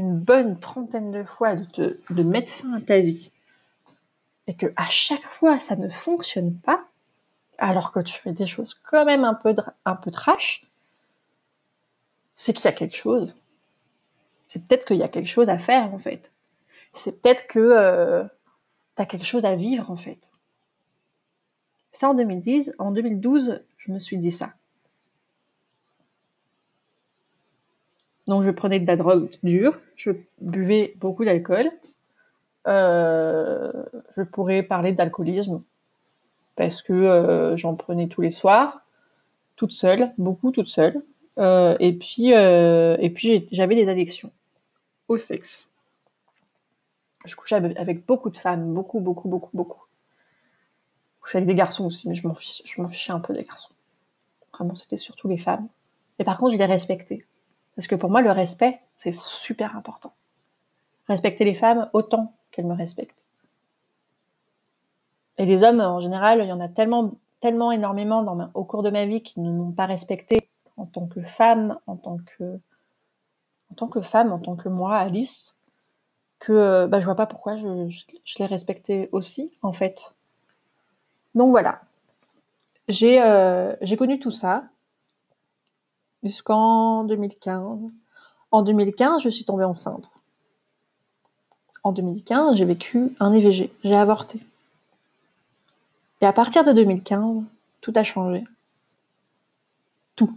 une 0.00 0.18
bonne 0.18 0.58
trentaine 0.58 1.10
de 1.12 1.24
fois 1.24 1.54
de, 1.54 2.22
mettre 2.22 2.52
fin 2.52 2.72
à 2.72 2.80
ta 2.80 3.00
vie, 3.00 3.30
et 4.46 4.54
que 4.54 4.66
à 4.76 4.88
chaque 4.88 5.24
fois 5.24 5.60
ça 5.60 5.76
ne 5.76 5.88
fonctionne 5.88 6.56
pas, 6.56 6.84
alors 7.58 7.92
que 7.92 8.00
tu 8.00 8.16
fais 8.16 8.32
des 8.32 8.46
choses 8.46 8.74
quand 8.74 9.04
même 9.04 9.24
un 9.24 9.34
peu, 9.34 9.54
un 9.84 9.96
trash, 9.96 10.66
c'est 12.34 12.54
qu'il 12.54 12.64
y 12.64 12.68
a 12.68 12.72
quelque 12.72 12.96
chose. 12.96 13.36
C'est 14.48 14.66
peut-être 14.66 14.86
qu'il 14.86 14.96
y 14.96 15.02
a 15.02 15.08
quelque 15.08 15.28
chose 15.28 15.50
à 15.50 15.58
faire 15.58 15.92
en 15.92 15.98
fait. 15.98 16.32
C'est 16.94 17.20
peut-être 17.20 17.46
que 17.46 17.58
euh, 17.58 18.24
tu 18.96 19.02
as 19.02 19.06
quelque 19.06 19.26
chose 19.26 19.44
à 19.44 19.54
vivre 19.54 19.90
en 19.90 19.96
fait. 19.96 20.30
Ça, 21.92 22.08
en 22.08 22.14
2010, 22.14 22.72
en 22.78 22.92
2012, 22.92 23.62
je 23.76 23.92
me 23.92 23.98
suis 23.98 24.16
dit 24.16 24.30
ça. 24.30 24.54
Donc, 28.30 28.44
je 28.44 28.50
prenais 28.50 28.78
de 28.78 28.86
la 28.86 28.94
drogue 28.94 29.28
dure, 29.42 29.80
je 29.96 30.12
buvais 30.40 30.94
beaucoup 30.98 31.24
d'alcool. 31.24 31.68
Euh, 32.68 33.72
je 34.16 34.22
pourrais 34.22 34.62
parler 34.62 34.92
d'alcoolisme 34.92 35.64
parce 36.54 36.80
que 36.80 36.92
euh, 36.92 37.56
j'en 37.56 37.74
prenais 37.74 38.06
tous 38.06 38.20
les 38.20 38.30
soirs, 38.30 38.82
toute 39.56 39.72
seule, 39.72 40.12
beaucoup 40.16 40.52
toute 40.52 40.68
seule. 40.68 41.02
Euh, 41.38 41.76
et 41.80 41.98
puis, 41.98 42.30
j'avais 43.50 43.74
des 43.74 43.88
addictions 43.88 44.30
au 45.08 45.16
sexe. 45.16 45.72
Je 47.26 47.34
couchais 47.34 47.56
avec 47.56 48.06
beaucoup 48.06 48.30
de 48.30 48.38
femmes, 48.38 48.72
beaucoup, 48.72 49.00
beaucoup, 49.00 49.28
beaucoup, 49.28 49.50
beaucoup 49.56 49.82
couchais 51.20 51.38
avec 51.38 51.48
des 51.48 51.56
garçons 51.56 51.86
aussi, 51.86 52.08
mais 52.08 52.14
je 52.14 52.28
m'en 52.28 52.34
fichais, 52.34 52.62
je 52.64 52.86
fichais 52.86 53.12
un 53.12 53.18
peu 53.18 53.34
des 53.34 53.42
garçons. 53.42 53.72
Vraiment, 54.54 54.76
c'était 54.76 54.98
surtout 54.98 55.26
les 55.26 55.36
femmes. 55.36 55.68
Et 56.20 56.24
par 56.24 56.38
contre, 56.38 56.52
je 56.52 56.58
les 56.58 56.64
respectais. 56.64 57.26
Parce 57.80 57.88
que 57.88 57.94
pour 57.94 58.10
moi, 58.10 58.20
le 58.20 58.30
respect, 58.30 58.78
c'est 58.98 59.14
super 59.14 59.74
important. 59.74 60.12
Respecter 61.08 61.46
les 61.46 61.54
femmes 61.54 61.88
autant 61.94 62.34
qu'elles 62.50 62.66
me 62.66 62.74
respectent. 62.74 63.16
Et 65.38 65.46
les 65.46 65.62
hommes, 65.62 65.80
en 65.80 65.98
général, 65.98 66.42
il 66.42 66.48
y 66.48 66.52
en 66.52 66.60
a 66.60 66.68
tellement, 66.68 67.12
tellement 67.40 67.72
énormément 67.72 68.50
au 68.52 68.64
cours 68.64 68.82
de 68.82 68.90
ma 68.90 69.06
vie 69.06 69.22
qui 69.22 69.40
ne 69.40 69.50
m'ont 69.50 69.72
pas 69.72 69.86
respecté 69.86 70.36
en 70.76 70.84
tant 70.84 71.06
que 71.06 71.22
femme, 71.22 71.78
en 71.86 71.96
tant 71.96 72.18
que, 72.18 72.60
en 73.70 73.74
tant 73.76 73.88
que 73.88 74.02
femme, 74.02 74.30
en 74.30 74.40
tant 74.40 74.56
que 74.56 74.68
moi, 74.68 74.98
Alice, 74.98 75.62
que 76.38 76.84
bah, 76.84 77.00
je 77.00 77.06
vois 77.06 77.14
pas 77.14 77.24
pourquoi 77.24 77.56
je, 77.56 77.88
je 77.88 78.38
les 78.40 78.46
respectais 78.46 79.08
aussi, 79.12 79.56
en 79.62 79.72
fait. 79.72 80.14
Donc 81.34 81.48
voilà. 81.48 81.80
Euh, 82.90 83.74
j'ai 83.80 83.96
connu 83.96 84.18
tout 84.18 84.30
ça 84.30 84.64
jusqu'en 86.22 87.04
2015. 87.04 87.90
En 88.50 88.62
2015, 88.62 89.22
je 89.22 89.28
suis 89.28 89.44
tombée 89.44 89.64
enceinte. 89.64 90.10
En 91.82 91.92
2015, 91.92 92.56
j'ai 92.56 92.64
vécu 92.64 93.16
un 93.20 93.34
IVG, 93.34 93.70
j'ai 93.84 93.96
avorté. 93.96 94.40
Et 96.20 96.26
à 96.26 96.32
partir 96.32 96.64
de 96.64 96.72
2015, 96.72 97.42
tout 97.80 97.92
a 97.96 98.02
changé. 98.02 98.44
Tout. 100.16 100.36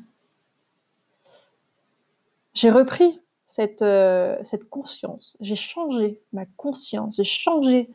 J'ai 2.54 2.69
repris 2.69 3.19
cette, 3.48 3.82
euh, 3.82 4.38
cette 4.43 4.69
conscience, 4.69 5.36
j'ai 5.41 5.56
changé 5.56 6.22
ma 6.32 6.46
conscience, 6.46 7.17
j'ai 7.17 7.24
changé 7.24 7.89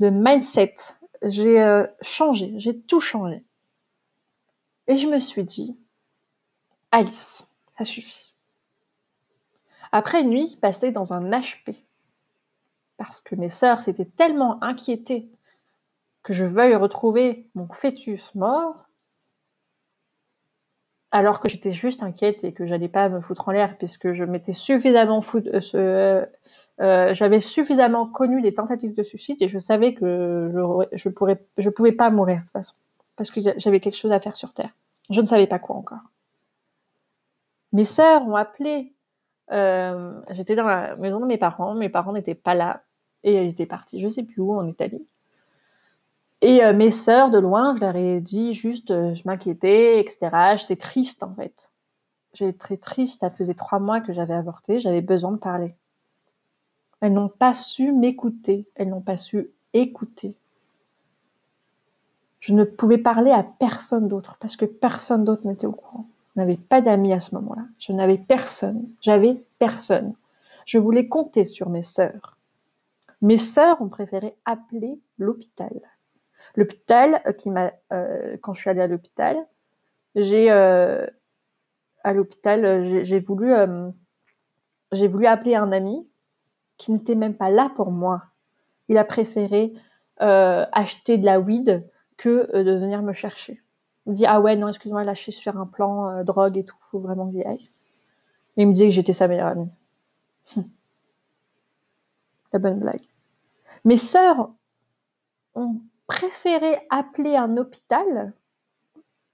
de 0.00 0.10
mindset, 0.10 0.74
j'ai 1.22 1.62
euh, 1.62 1.86
changé, 2.02 2.52
j'ai 2.56 2.76
tout 2.76 3.00
changé. 3.00 3.44
Et 4.88 4.98
je 4.98 5.06
me 5.06 5.20
suis 5.20 5.44
dit, 5.44 5.76
Alice, 6.92 7.48
ça 7.78 7.84
suffit. 7.84 8.34
Après 9.92 10.22
une 10.22 10.30
nuit 10.30 10.58
passée 10.60 10.90
dans 10.90 11.12
un 11.12 11.30
HP, 11.30 11.76
parce 12.96 13.20
que 13.20 13.34
mes 13.34 13.48
sœurs 13.48 13.82
s'étaient 13.82 14.04
tellement 14.04 14.62
inquiétées 14.62 15.30
que 16.22 16.32
je 16.32 16.44
veuille 16.44 16.74
retrouver 16.74 17.48
mon 17.54 17.68
fœtus 17.68 18.34
mort, 18.34 18.86
alors 21.12 21.40
que 21.40 21.48
j'étais 21.48 21.72
juste 21.72 22.02
inquiète 22.02 22.44
et 22.44 22.52
que 22.52 22.66
j'allais 22.66 22.88
pas 22.88 23.08
me 23.08 23.20
foutre 23.20 23.48
en 23.48 23.52
l'air 23.52 23.78
puisque 23.78 24.12
je 24.12 24.24
m'étais 24.24 24.52
suffisamment 24.52 25.22
foutu, 25.22 25.48
euh, 25.74 26.26
euh, 26.80 27.14
j'avais 27.14 27.40
suffisamment 27.40 28.06
connu 28.06 28.40
les 28.40 28.54
tentatives 28.54 28.94
de 28.94 29.02
suicide 29.02 29.42
et 29.42 29.48
je 29.48 29.58
savais 29.58 29.94
que 29.94 30.50
je, 30.52 30.96
je 30.96 31.08
pourrais, 31.08 31.44
je 31.58 31.68
pouvais 31.70 31.92
pas 31.92 32.10
mourir 32.10 32.36
de 32.36 32.42
toute 32.42 32.52
façon 32.52 32.74
parce 33.16 33.30
que 33.30 33.40
j'avais 33.56 33.80
quelque 33.80 33.96
chose 33.96 34.12
à 34.12 34.20
faire 34.20 34.36
sur 34.36 34.54
terre. 34.54 34.70
Je 35.10 35.20
ne 35.20 35.26
savais 35.26 35.46
pas 35.46 35.58
quoi 35.58 35.76
encore. 35.76 36.10
Mes 37.72 37.84
sœurs 37.84 38.26
ont 38.26 38.36
appelé. 38.36 38.94
Euh, 39.52 40.20
J'étais 40.30 40.54
dans 40.54 40.66
la 40.66 40.96
maison 40.96 41.20
de 41.20 41.26
mes 41.26 41.38
parents. 41.38 41.74
Mes 41.74 41.88
parents 41.88 42.12
n'étaient 42.12 42.34
pas 42.34 42.54
là 42.54 42.82
et 43.22 43.44
ils 43.44 43.50
étaient 43.50 43.66
partis, 43.66 44.00
je 44.00 44.08
sais 44.08 44.22
plus 44.22 44.40
où, 44.40 44.54
en 44.54 44.66
Italie. 44.66 45.06
Et 46.42 46.64
euh, 46.64 46.72
mes 46.72 46.90
sœurs 46.90 47.30
de 47.30 47.38
loin, 47.38 47.76
je 47.76 47.80
leur 47.80 47.96
ai 47.96 48.20
dit 48.20 48.54
juste, 48.54 48.90
euh, 48.90 49.14
je 49.14 49.22
m'inquiétais, 49.26 50.00
etc. 50.00 50.56
J'étais 50.56 50.76
triste 50.76 51.22
en 51.22 51.34
fait. 51.34 51.70
J'étais 52.32 52.56
très 52.56 52.76
triste. 52.76 53.20
Ça 53.20 53.30
faisait 53.30 53.54
trois 53.54 53.78
mois 53.78 54.00
que 54.00 54.12
j'avais 54.12 54.34
avorté. 54.34 54.78
J'avais 54.78 55.02
besoin 55.02 55.32
de 55.32 55.36
parler. 55.36 55.74
Elles 57.00 57.12
n'ont 57.12 57.28
pas 57.28 57.54
su 57.54 57.92
m'écouter, 57.92 58.66
elles 58.74 58.88
n'ont 58.88 59.00
pas 59.00 59.16
su 59.16 59.50
écouter. 59.72 60.34
Je 62.40 62.54
ne 62.54 62.64
pouvais 62.64 62.98
parler 62.98 63.30
à 63.30 63.42
personne 63.42 64.08
d'autre 64.08 64.36
parce 64.40 64.56
que 64.56 64.64
personne 64.64 65.24
d'autre 65.24 65.46
n'était 65.46 65.66
au 65.66 65.72
courant. 65.72 66.06
N'avais 66.36 66.56
pas 66.56 66.80
d'amis 66.80 67.12
à 67.12 67.20
ce 67.20 67.34
moment-là. 67.34 67.64
Je 67.78 67.92
n'avais 67.92 68.18
personne. 68.18 68.88
J'avais 69.00 69.44
personne. 69.58 70.14
Je 70.64 70.78
voulais 70.78 71.08
compter 71.08 71.44
sur 71.44 71.68
mes 71.68 71.82
sœurs. 71.82 72.36
Mes 73.22 73.38
sœurs 73.38 73.80
ont 73.82 73.88
préféré 73.88 74.36
appeler 74.44 74.98
l'hôpital. 75.18 75.80
L'hôpital 76.56 77.22
euh, 77.26 77.32
qui 77.32 77.50
m'a, 77.50 77.72
euh, 77.92 78.36
quand 78.40 78.52
je 78.52 78.60
suis 78.60 78.70
allée 78.70 78.80
à 78.80 78.86
l'hôpital, 78.86 79.36
j'ai 80.14 80.50
euh, 80.50 81.06
à 82.02 82.12
l'hôpital, 82.12 82.82
j'ai 82.82 83.18
voulu, 83.18 83.52
j'ai 84.90 85.06
voulu 85.06 85.26
appeler 85.26 85.54
un 85.54 85.70
ami 85.70 86.08
qui 86.78 86.92
n'était 86.92 87.14
même 87.14 87.34
pas 87.34 87.50
là 87.50 87.70
pour 87.76 87.90
moi. 87.90 88.22
Il 88.88 88.96
a 88.96 89.04
préféré 89.04 89.74
acheter 90.16 91.18
de 91.18 91.26
la 91.26 91.38
weed 91.38 91.86
que 92.16 92.56
de 92.56 92.72
venir 92.72 93.02
me 93.02 93.12
chercher. 93.12 93.62
Il 94.06 94.10
me 94.10 94.14
dit 94.16 94.26
ah 94.26 94.40
ouais 94.40 94.56
non 94.56 94.68
excuse-moi 94.68 95.04
là 95.04 95.14
je 95.14 95.22
suis 95.22 95.32
sur 95.32 95.58
un 95.58 95.66
plan 95.66 96.10
euh, 96.10 96.24
drogue 96.24 96.56
et 96.56 96.64
tout, 96.64 96.76
faut 96.80 96.98
vraiment 96.98 97.26
que 97.26 97.32
j'y 97.32 97.44
aille. 97.44 97.70
Et 98.56 98.62
il 98.62 98.68
me 98.68 98.72
disait 98.72 98.86
que 98.86 98.94
j'étais 98.94 99.12
sa 99.12 99.28
meilleure 99.28 99.48
amie. 99.48 99.70
La 102.52 102.58
bonne 102.58 102.80
blague. 102.80 103.04
Mes 103.84 103.96
sœurs 103.96 104.50
ont 105.54 105.76
préféré 106.06 106.78
appeler 106.90 107.36
un 107.36 107.56
hôpital 107.56 108.32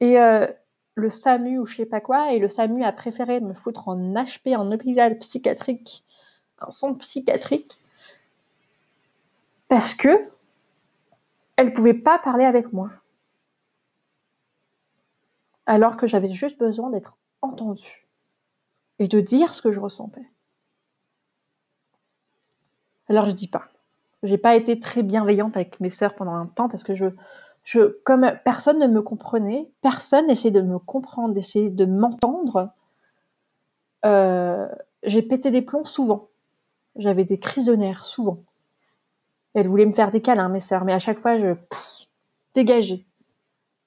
Et 0.01 0.21
euh, 0.21 0.47
le 0.95 1.11
SAMU 1.11 1.59
ou 1.59 1.67
je 1.67 1.77
sais 1.77 1.87
pas 1.87 2.01
quoi, 2.01 2.33
et 2.33 2.39
le 2.39 2.49
SAMU 2.49 2.85
a 2.85 2.93
préféré 2.93 3.41
me 3.41 3.55
foutre 3.55 3.89
en 3.89 3.97
HP, 4.15 4.57
en 4.57 4.71
hôpital 4.73 5.19
psychiatrique, 5.19 6.05
en 6.61 6.73
centre 6.73 6.99
psychiatrique, 6.99 7.81
parce 9.69 9.95
que 9.95 10.29
elle 11.57 11.73
pouvait 11.73 11.95
pas 11.95 12.19
parler 12.19 12.45
avec 12.45 12.73
moi. 12.73 12.91
Alors 15.67 15.97
que 15.97 16.07
j'avais 16.07 16.31
juste 16.31 16.59
besoin 16.59 16.91
d'être 16.91 17.19
entendue 17.43 18.07
et 18.99 19.09
de 19.09 19.21
dire 19.21 19.55
ce 19.55 19.63
que 19.63 19.73
je 19.73 19.81
ressentais. 19.81 20.29
Alors 23.09 23.29
je 23.29 23.35
dis 23.35 23.49
pas. 23.49 23.69
J'ai 24.23 24.39
pas 24.39 24.57
été 24.57 24.81
très 24.81 25.03
bienveillante 25.03 25.57
avec 25.57 25.79
mes 25.81 25.91
sœurs 25.91 26.15
pendant 26.15 26.35
un 26.35 26.47
temps 26.47 26.69
parce 26.69 26.85
que 26.85 26.95
je, 26.95 27.07
je, 27.63 27.99
comme 28.05 28.33
personne 28.45 28.79
ne 28.79 28.87
me 28.87 29.03
comprenait, 29.03 29.69
personne 29.83 30.27
n'essayait 30.27 30.51
de 30.51 30.63
me 30.63 30.79
comprendre, 30.79 31.35
d'essayer 31.35 31.71
de 31.71 31.85
m'entendre. 31.85 32.71
Euh, 34.05 34.69
j'ai 35.03 35.23
pété 35.23 35.51
des 35.51 35.63
plombs 35.63 35.85
souvent. 35.85 36.29
J'avais 36.97 37.25
des 37.25 37.39
crises 37.39 37.67
de 37.67 37.77
nerfs 37.77 38.05
souvent. 38.05 38.39
Elles 39.55 39.69
voulaient 39.69 39.87
me 39.87 39.93
faire 39.93 40.11
des 40.11 40.23
câlins, 40.23 40.49
mes 40.49 40.61
sœurs, 40.61 40.85
mais 40.85 40.93
à 40.93 40.99
chaque 40.99 41.19
fois, 41.19 41.39
je 41.39 41.55
dégageais. 42.55 43.05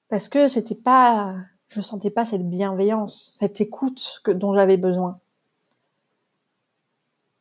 Parce 0.08 0.28
que 0.28 0.48
c'était 0.48 0.74
pas, 0.74 1.36
je 1.70 1.80
sentais 1.80 2.10
pas 2.10 2.24
cette 2.24 2.48
bienveillance, 2.48 3.34
cette 3.38 3.60
écoute 3.60 4.22
dont 4.26 4.54
j'avais 4.54 4.76
besoin. 4.76 5.18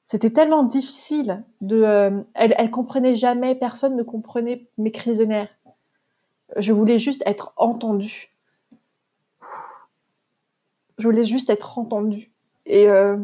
C'était 0.05 0.29
tellement 0.29 0.63
difficile 0.63 1.43
de, 1.61 1.81
euh, 1.83 2.21
elle, 2.35 2.55
elle 2.57 2.71
comprenait 2.71 3.15
jamais, 3.15 3.55
personne 3.55 3.95
ne 3.95 4.03
comprenait 4.03 4.67
mes 4.77 4.91
crises 4.91 5.17
de 5.17 5.25
nerfs. 5.25 5.55
Je 6.57 6.73
voulais 6.73 6.99
juste 6.99 7.23
être 7.25 7.53
entendue. 7.57 8.31
Je 10.97 11.07
voulais 11.07 11.25
juste 11.25 11.49
être 11.49 11.77
entendue. 11.77 12.31
Et 12.65 12.87
euh, 12.87 13.17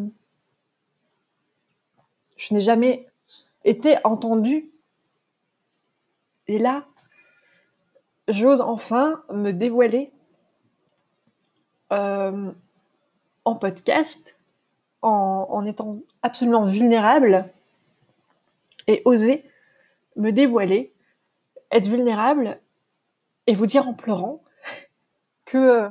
je 2.38 2.54
n'ai 2.54 2.60
jamais 2.62 3.08
été 3.64 3.98
entendue. 4.04 4.72
Et 6.48 6.58
là, 6.58 6.86
j'ose 8.28 8.62
enfin 8.62 9.24
me 9.32 9.52
dévoiler 9.52 10.12
euh, 11.96 12.52
en 13.46 13.56
podcast, 13.56 14.38
en, 15.02 15.66
étant 15.66 16.00
absolument 16.24 16.66
vulnérable 16.66 17.46
et 18.88 19.02
oser 19.06 19.44
me 20.16 20.32
dévoiler, 20.32 20.92
être 21.72 21.88
vulnérable 21.88 22.60
et 23.48 23.54
vous 23.54 23.68
dire 23.68 23.88
en 23.88 23.94
pleurant 23.94 24.42
que 25.46 25.58
euh, 25.58 25.90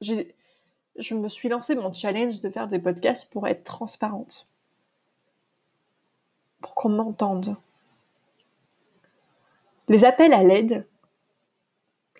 je 0.00 1.14
me 1.14 1.28
suis 1.28 1.48
lancé 1.48 1.74
mon 1.76 1.92
challenge 1.92 2.40
de 2.40 2.50
faire 2.50 2.66
des 2.66 2.80
podcasts 2.80 3.32
pour 3.32 3.46
être 3.46 3.62
transparente, 3.62 4.48
pour 6.60 6.74
qu'on 6.74 6.88
m'entende. 6.88 7.56
Les 9.88 10.04
appels 10.04 10.32
à 10.32 10.42
l'aide, 10.42 10.84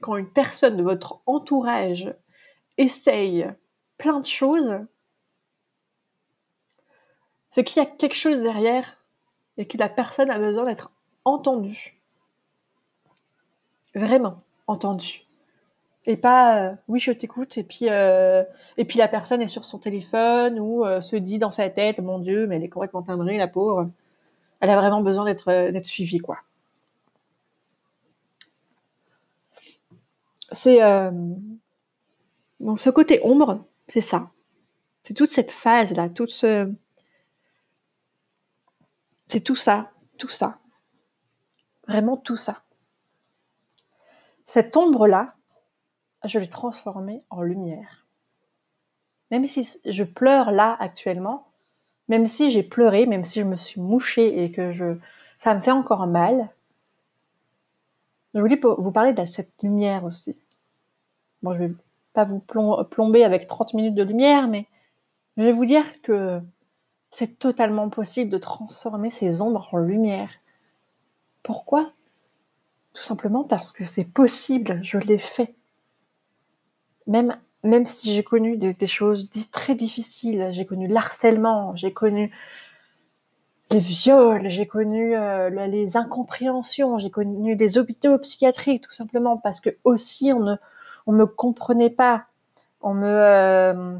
quand 0.02 0.16
une 0.16 0.28
personne 0.28 0.76
de 0.76 0.82
votre 0.82 1.20
entourage 1.24 2.14
essaye 2.76 3.46
plein 3.96 4.20
de 4.20 4.26
choses, 4.26 4.80
c'est 7.50 7.64
qu'il 7.64 7.82
y 7.82 7.86
a 7.86 7.88
quelque 7.88 8.16
chose 8.16 8.42
derrière 8.42 8.98
et 9.56 9.66
que 9.66 9.78
la 9.78 9.88
personne 9.88 10.30
a 10.30 10.38
besoin 10.38 10.64
d'être 10.64 10.90
entendue. 11.24 12.00
Vraiment 13.94 14.42
entendue. 14.66 15.22
Et 16.04 16.16
pas 16.16 16.58
euh, 16.58 16.74
oui 16.88 16.98
je 16.98 17.12
t'écoute 17.12 17.56
et 17.58 17.62
puis 17.62 17.88
euh, 17.88 18.42
et 18.76 18.84
puis 18.84 18.98
la 18.98 19.06
personne 19.06 19.40
est 19.40 19.46
sur 19.46 19.64
son 19.64 19.78
téléphone 19.78 20.58
ou 20.58 20.84
euh, 20.84 21.00
se 21.00 21.14
dit 21.14 21.38
dans 21.38 21.52
sa 21.52 21.70
tête 21.70 22.00
mon 22.00 22.18
Dieu 22.18 22.48
mais 22.48 22.56
elle 22.56 22.64
est 22.64 22.68
complètement 22.68 23.02
timbrée 23.02 23.38
la 23.38 23.46
pauvre. 23.46 23.88
Elle 24.58 24.70
a 24.70 24.76
vraiment 24.76 25.02
besoin 25.02 25.24
d'être 25.24 25.46
d'être 25.70 25.86
suivie 25.86 26.18
quoi. 26.18 26.38
C'est 30.52 30.80
donc 32.60 32.78
ce 32.78 32.90
côté 32.90 33.20
ombre, 33.24 33.64
c'est 33.88 34.00
ça. 34.00 34.30
C'est 35.02 35.14
toute 35.14 35.28
cette 35.28 35.50
phase 35.50 35.94
là, 35.94 36.08
toute 36.08 36.30
ce 36.30 36.72
c'est 39.32 39.40
tout 39.40 39.56
ça, 39.56 39.90
tout 40.18 40.28
ça. 40.28 40.58
Vraiment 41.88 42.18
tout 42.18 42.36
ça. 42.36 42.62
Cette 44.44 44.76
ombre-là, 44.76 45.34
je 46.24 46.38
l'ai 46.38 46.48
transformée 46.48 47.22
en 47.30 47.40
lumière. 47.40 48.06
Même 49.30 49.46
si 49.46 49.66
je 49.86 50.04
pleure 50.04 50.50
là 50.50 50.76
actuellement, 50.78 51.48
même 52.08 52.28
si 52.28 52.50
j'ai 52.50 52.62
pleuré, 52.62 53.06
même 53.06 53.24
si 53.24 53.40
je 53.40 53.46
me 53.46 53.56
suis 53.56 53.80
mouchée 53.80 54.44
et 54.44 54.52
que 54.52 54.72
je, 54.72 54.98
ça 55.38 55.54
me 55.54 55.60
fait 55.60 55.70
encore 55.70 56.06
mal, 56.06 56.50
je 58.34 58.40
voulais 58.40 58.60
vous 58.62 58.92
parler 58.92 59.14
de 59.14 59.24
cette 59.24 59.62
lumière 59.62 60.04
aussi. 60.04 60.41
Bon, 61.42 61.54
je 61.54 61.58
vais 61.58 61.72
pas 62.12 62.24
vous 62.24 62.40
plomber 62.40 63.24
avec 63.24 63.46
30 63.46 63.74
minutes 63.74 63.94
de 63.94 64.02
lumière, 64.02 64.48
mais 64.48 64.66
je 65.36 65.42
vais 65.42 65.52
vous 65.52 65.64
dire 65.64 66.02
que 66.02 66.40
c'est 67.10 67.38
totalement 67.38 67.88
possible 67.88 68.30
de 68.30 68.38
transformer 68.38 69.10
ces 69.10 69.40
ombres 69.40 69.68
en 69.72 69.78
lumière. 69.78 70.30
Pourquoi? 71.42 71.92
Tout 72.94 73.02
simplement 73.02 73.44
parce 73.44 73.72
que 73.72 73.84
c'est 73.84 74.04
possible, 74.04 74.78
je 74.82 74.98
l'ai 74.98 75.18
fait. 75.18 75.54
Même, 77.06 77.36
même 77.64 77.86
si 77.86 78.12
j'ai 78.12 78.22
connu 78.22 78.56
des, 78.56 78.86
choses 78.86 79.30
très 79.50 79.74
difficiles, 79.74 80.48
j'ai 80.52 80.66
connu 80.66 80.88
l'harcèlement, 80.88 81.74
j'ai 81.74 81.92
connu 81.92 82.30
les 83.70 83.78
viols, 83.78 84.48
j'ai 84.50 84.66
connu 84.66 85.16
euh, 85.16 85.48
les 85.66 85.96
incompréhensions, 85.96 86.98
j'ai 86.98 87.10
connu 87.10 87.56
les 87.56 87.78
hôpitaux 87.78 88.18
psychiatriques, 88.18 88.84
tout 88.84 88.92
simplement 88.92 89.38
parce 89.38 89.60
que 89.60 89.70
aussi 89.84 90.32
on 90.32 90.40
ne 90.40 90.56
on 91.06 91.12
me 91.12 91.26
comprenait 91.26 91.90
pas, 91.90 92.26
on 92.80 92.94
me 92.94 93.06
euh, 93.06 93.98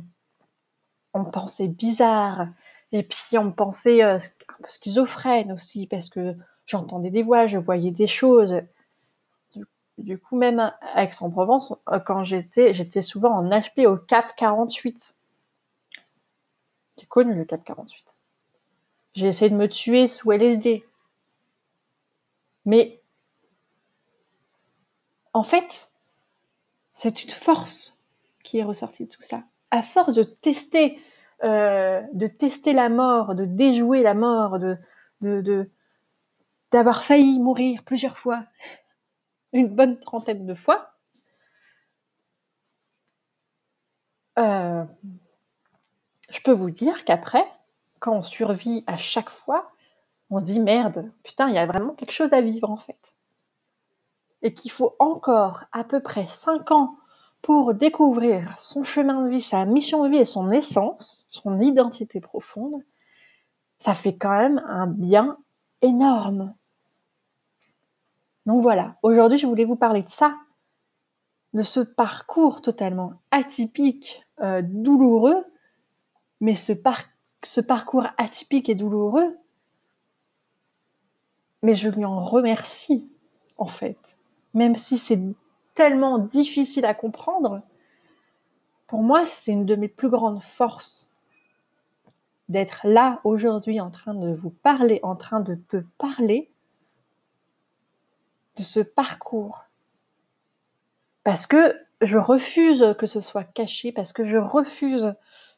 on 1.14 1.20
me 1.20 1.30
pensait 1.30 1.68
bizarre, 1.68 2.48
et 2.92 3.02
puis 3.02 3.38
on 3.38 3.44
me 3.44 3.52
pensait 3.52 4.02
euh, 4.02 4.18
schizophrène 4.66 5.52
aussi, 5.52 5.86
parce 5.86 6.08
que 6.08 6.34
j'entendais 6.66 7.10
des 7.10 7.22
voix, 7.22 7.46
je 7.46 7.58
voyais 7.58 7.90
des 7.90 8.06
choses. 8.06 8.60
Du, 9.98 10.18
coup, 10.18 10.36
même 10.36 10.58
à 10.58 11.02
Aix-en-Provence, 11.02 11.74
euh, 11.90 12.00
quand 12.00 12.24
j'étais, 12.24 12.72
j'étais 12.72 13.02
souvent 13.02 13.30
en 13.30 13.48
HP 13.48 13.86
au 13.86 13.96
Cap 13.96 14.34
48. 14.36 15.14
J'ai 16.98 17.06
connu 17.06 17.34
le 17.34 17.44
Cap 17.44 17.62
48. 17.62 18.14
J'ai 19.14 19.26
essayé 19.26 19.50
de 19.50 19.54
me 19.54 19.68
tuer 19.68 20.08
sous 20.08 20.32
LSD. 20.32 20.82
Mais 22.64 23.02
en 25.34 25.42
fait, 25.42 25.91
c'est 27.02 27.24
une 27.24 27.30
force 27.30 28.00
qui 28.44 28.58
est 28.58 28.62
ressortie 28.62 29.06
de 29.06 29.10
tout 29.10 29.22
ça. 29.22 29.42
À 29.72 29.82
force 29.82 30.14
de 30.14 30.22
tester 30.22 31.00
euh, 31.42 32.00
de 32.12 32.28
tester 32.28 32.72
la 32.72 32.88
mort, 32.88 33.34
de 33.34 33.44
déjouer 33.44 34.04
la 34.04 34.14
mort, 34.14 34.60
de, 34.60 35.68
d'avoir 36.70 37.02
failli 37.02 37.40
mourir 37.40 37.82
plusieurs 37.82 38.16
fois, 38.16 38.44
une 39.52 39.66
bonne 39.66 39.98
trentaine 39.98 40.46
de 40.46 40.54
fois. 40.54 40.94
Euh, 44.38 44.84
je 46.30 46.40
peux 46.40 46.52
vous 46.52 46.70
dire 46.70 47.04
qu'après, 47.04 47.44
quand 47.98 48.14
on 48.14 48.22
survit 48.22 48.84
à 48.86 48.96
chaque 48.96 49.30
fois, 49.30 49.72
on 50.30 50.38
se 50.38 50.44
dit 50.44 50.60
merde, 50.60 51.10
putain, 51.24 51.48
il 51.48 51.56
y 51.56 51.58
a 51.58 51.66
vraiment 51.66 51.94
quelque 51.94 52.12
chose 52.12 52.32
à 52.32 52.40
vivre 52.40 52.70
en 52.70 52.76
fait. 52.76 53.16
Et 54.42 54.52
qu'il 54.52 54.70
faut 54.70 54.96
encore 54.98 55.64
à 55.72 55.84
peu 55.84 56.00
près 56.00 56.26
5 56.28 56.70
ans 56.72 56.96
pour 57.42 57.74
découvrir 57.74 58.58
son 58.58 58.84
chemin 58.84 59.22
de 59.22 59.30
vie, 59.30 59.40
sa 59.40 59.64
mission 59.64 60.04
de 60.04 60.10
vie 60.10 60.18
et 60.18 60.24
son 60.24 60.50
essence, 60.50 61.26
son 61.30 61.60
identité 61.60 62.20
profonde, 62.20 62.82
ça 63.78 63.94
fait 63.94 64.14
quand 64.14 64.30
même 64.30 64.62
un 64.68 64.86
bien 64.86 65.36
énorme. 65.82 66.54
Donc 68.46 68.62
voilà, 68.62 68.96
aujourd'hui 69.02 69.38
je 69.38 69.46
voulais 69.46 69.64
vous 69.64 69.76
parler 69.76 70.02
de 70.02 70.08
ça, 70.08 70.36
de 71.52 71.62
ce 71.62 71.80
parcours 71.80 72.62
totalement 72.62 73.14
atypique, 73.32 74.24
euh, 74.40 74.62
douloureux, 74.64 75.44
mais 76.40 76.54
ce, 76.54 76.72
ce 77.42 77.60
parcours 77.60 78.06
atypique 78.18 78.68
et 78.68 78.74
douloureux, 78.74 79.36
mais 81.62 81.74
je 81.74 81.88
lui 81.88 82.04
en 82.04 82.24
remercie 82.24 83.08
en 83.58 83.66
fait, 83.66 84.16
même 84.54 84.76
si 84.76 84.98
c'est 84.98 85.20
tellement 85.74 86.18
difficile 86.18 86.84
à 86.84 86.94
comprendre, 86.94 87.62
pour 88.86 89.02
moi, 89.02 89.24
c'est 89.24 89.52
une 89.52 89.66
de 89.66 89.74
mes 89.74 89.88
plus 89.88 90.10
grandes 90.10 90.42
forces 90.42 91.14
d'être 92.48 92.86
là 92.86 93.20
aujourd'hui 93.24 93.80
en 93.80 93.90
train 93.90 94.14
de 94.14 94.32
vous 94.34 94.50
parler, 94.50 95.00
en 95.02 95.16
train 95.16 95.40
de 95.40 95.54
te 95.54 95.78
parler, 95.96 96.50
de 98.56 98.62
ce 98.62 98.80
parcours. 98.80 99.64
Parce 101.24 101.46
que 101.46 101.74
je 102.02 102.18
refuse 102.18 102.94
que 102.98 103.06
ce 103.06 103.20
soit 103.20 103.44
caché, 103.44 103.92
parce 103.92 104.12
que 104.12 104.24
je 104.24 104.36
refuse 104.36 105.14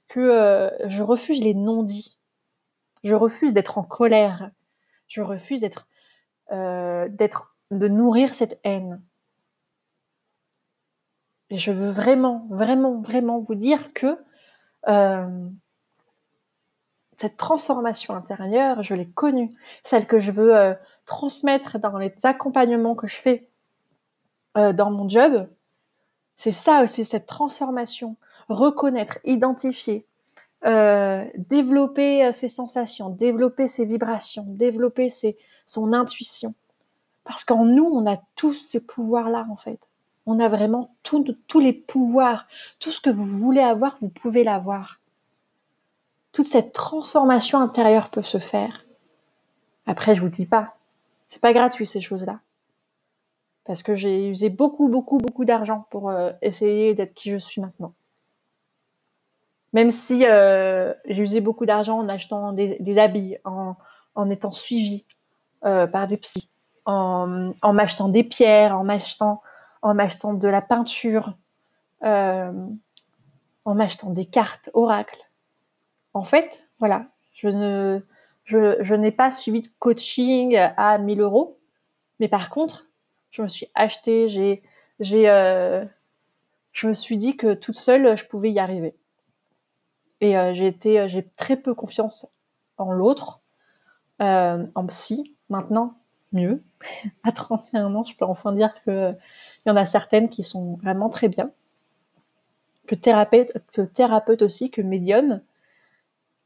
que 0.09 0.21
euh, 0.21 0.71
je 0.87 1.03
refuse 1.03 1.43
les 1.43 1.55
non-dits. 1.55 2.19
Je 3.03 3.15
refuse 3.15 3.55
d'être 3.55 3.79
en 3.79 3.83
colère. 3.83 4.51
Je 5.09 5.23
refuse 5.23 5.61
d'être 5.61 5.89
euh, 6.53 7.09
d'être 7.09 7.54
de 7.79 7.89
nourrir 7.89 8.35
cette 8.35 8.59
haine. 8.65 9.03
Et 11.51 11.59
je 11.59 11.73
veux 11.73 11.91
vraiment, 11.91 12.47
vraiment, 12.51 13.01
vraiment 13.01 13.39
vous 13.39 13.55
dire 13.55 13.93
que 13.93 14.19
euh, 14.89 15.49
cette 17.17 17.37
transformation 17.37 18.15
intérieure, 18.15 18.83
je 18.83 18.95
l'ai 18.95 19.09
connue, 19.09 19.55
celle 19.85 20.07
que 20.07 20.19
je 20.19 20.31
veux 20.31 20.57
euh, 20.57 20.75
transmettre 21.07 21.79
dans 21.79 21.99
les 21.99 22.13
accompagnements 22.25 22.95
que 22.95 23.07
je 23.07 23.17
fais 23.17 23.49
euh, 24.57 24.73
dans 24.73 24.91
mon 24.91 25.09
job, 25.09 25.49
c'est 26.37 26.53
ça 26.53 26.83
aussi, 26.83 27.05
cette 27.05 27.27
transformation. 27.27 28.17
Reconnaître, 28.49 29.19
identifier, 29.25 30.05
développer 30.63 32.33
ses 32.33 32.49
sensations, 32.49 33.11
développer 33.11 33.69
ses 33.69 33.85
vibrations, 33.85 34.45
développer 34.57 35.09
ses, 35.09 35.37
son 35.67 35.93
intuition. 35.93 36.55
Parce 37.25 37.45
qu'en 37.45 37.65
nous, 37.65 37.85
on 37.85 38.07
a 38.11 38.17
tous 38.37 38.53
ces 38.53 38.85
pouvoirs-là, 38.85 39.47
en 39.51 39.57
fait. 39.57 39.89
On 40.27 40.41
a 40.41 40.49
vraiment 40.49 40.95
tous 41.03 41.61
les 41.61 41.73
pouvoirs. 41.73 42.47
Tout 42.79 42.91
ce 42.91 43.01
que 43.01 43.11
vous 43.11 43.25
voulez 43.25 43.61
avoir, 43.61 43.97
vous 44.01 44.09
pouvez 44.09 44.45
l'avoir 44.45 45.01
toute 46.35 46.47
cette 46.47 46.73
transformation 46.73 47.61
intérieure 47.61 48.11
peut 48.11 48.23
se 48.23 48.39
faire. 48.39 48.85
Après, 49.87 50.15
je 50.15 50.21
vous 50.21 50.29
dis 50.29 50.47
pas, 50.47 50.75
c'est 51.29 51.41
pas 51.41 51.53
gratuit 51.53 51.87
ces 51.87 52.01
choses-là. 52.01 52.41
Parce 53.65 53.83
que 53.83 53.95
j'ai 53.95 54.29
usé 54.29 54.51
beaucoup, 54.51 54.89
beaucoup, 54.89 55.19
beaucoup 55.19 55.45
d'argent 55.45 55.87
pour 55.91 56.11
euh, 56.11 56.33
essayer 56.43 56.95
d'être 56.95 57.15
qui 57.15 57.31
je 57.31 57.39
suis 57.39 57.61
maintenant. 57.61 57.95
Même 59.73 59.91
si 59.91 60.27
euh, 60.27 60.93
j'ai 61.07 61.23
usé 61.23 61.41
beaucoup 61.41 61.67
d'argent 61.67 61.99
en 61.99 62.09
achetant 62.09 62.53
des, 62.53 62.99
habits, 62.99 63.37
en, 63.45 63.77
étant 64.29 64.53
suivi 64.53 65.07
euh, 65.65 65.87
par 65.87 66.09
des 66.09 66.17
psys, 66.17 66.51
en, 66.87 67.55
m'achetant 67.73 68.09
des 68.09 68.25
pierres, 68.25 68.79
en 68.79 68.85
m'achetant, 68.85 69.43
en 69.83 69.95
m'achetant 69.95 70.35
de 70.35 70.49
la 70.49 70.63
peinture, 70.63 71.35
en 72.03 72.55
m'achetant 73.65 74.11
des 74.11 74.27
cartes 74.27 74.71
oracles 74.75 75.25
en 76.15 76.23
fait, 76.23 76.65
voilà, 76.79 77.07
je 77.35 77.49
ne, 77.49 78.01
je, 78.45 78.95
n'ai 78.95 79.11
pas 79.11 79.33
suivi 79.33 79.61
de 79.61 79.69
coaching 79.81 80.57
à 80.57 80.97
1000 80.97 81.21
euros, 81.21 81.59
mais 82.21 82.29
par 82.29 82.51
contre, 82.51 82.87
je 83.31 83.43
me 83.43 83.49
suis 83.49 83.67
acheté, 83.75 84.29
j'ai, 84.29 84.63
j'ai, 85.01 85.29
euh, 85.29 85.85
je 86.73 86.87
me 86.87 86.93
suis 86.93 87.19
dit 87.19 87.37
que 87.37 87.53
toute 87.55 87.75
seule, 87.75 88.17
je 88.17 88.25
pouvais 88.27 88.53
y 88.53 88.61
arriver. 88.61 88.95
Et 90.21 90.39
euh, 90.39 90.55
j'ai 90.55 90.69
été, 90.69 91.01
euh, 91.01 91.09
j'ai 91.09 91.27
très 91.37 91.57
peu 91.57 91.75
confiance 91.75 92.41
en 92.79 92.93
l'autre, 92.93 93.41
en 94.21 94.87
psy. 94.87 95.37
Maintenant, 95.51 95.99
mieux. 96.35 96.63
à 97.25 97.33
31 97.33 97.95
ans, 97.95 98.05
je 98.05 98.17
peux 98.17 98.25
enfin 98.27 98.53
dire 98.53 98.71
que 98.85 99.13
il 99.65 99.71
y 99.71 99.73
en 99.73 99.77
a 99.77 99.87
certaines 99.87 100.29
qui 100.29 100.45
sont 100.45 100.75
vraiment 100.77 101.09
très 101.09 101.29
bien. 101.29 101.51
Que 102.87 102.95
thérapeute, 102.95 104.43
aussi, 104.43 104.71
que 104.71 104.83
médium. 104.83 105.41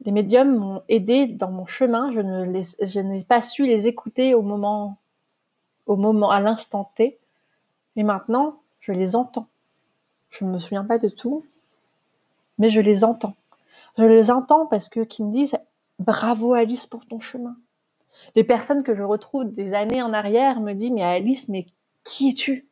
Les 0.04 0.12
médiums 0.12 0.56
m'ont 0.56 0.82
aidé 0.88 1.26
dans 1.26 1.50
mon 1.50 1.66
chemin. 1.66 2.12
Je 2.12 3.00
n'ai 3.00 3.22
pas 3.24 3.42
su 3.42 3.66
les 3.66 3.88
écouter 3.88 4.34
au 4.34 4.42
moment, 4.42 4.98
au 5.86 5.96
moment, 5.96 6.30
à 6.30 6.40
l'instant 6.40 6.92
T. 6.94 7.18
Mais 7.96 8.04
maintenant, 8.04 8.54
je 8.80 8.92
les 8.92 9.16
entends. 9.16 9.48
Je 10.30 10.44
ne 10.44 10.50
me 10.50 10.60
souviens 10.60 10.84
pas 10.84 10.98
de 10.98 11.08
tout, 11.08 11.44
mais 12.58 12.70
je 12.70 12.80
les 12.80 13.02
entends. 13.02 13.34
Je 13.96 14.04
les 14.04 14.30
entends 14.30 14.66
parce 14.66 14.88
que 14.88 15.00
qui 15.00 15.24
me 15.24 15.32
disent 15.32 15.58
bravo 15.98 16.52
Alice 16.54 16.86
pour 16.86 17.04
ton 17.04 17.18
chemin. 17.18 17.56
Les 18.34 18.44
personnes 18.44 18.82
que 18.82 18.94
je 18.94 19.02
retrouve 19.02 19.52
des 19.54 19.74
années 19.74 20.02
en 20.02 20.12
arrière 20.12 20.60
me 20.60 20.72
disent 20.72 20.92
mais 20.92 21.02
Alice, 21.02 21.48
mais 21.48 21.66
qui 22.04 22.30
es-tu? 22.30 22.66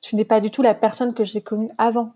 Tu 0.00 0.16
n'es 0.16 0.24
pas 0.24 0.40
du 0.40 0.50
tout 0.50 0.62
la 0.62 0.74
personne 0.74 1.14
que 1.14 1.24
j'ai 1.24 1.42
connue 1.42 1.70
avant. 1.78 2.12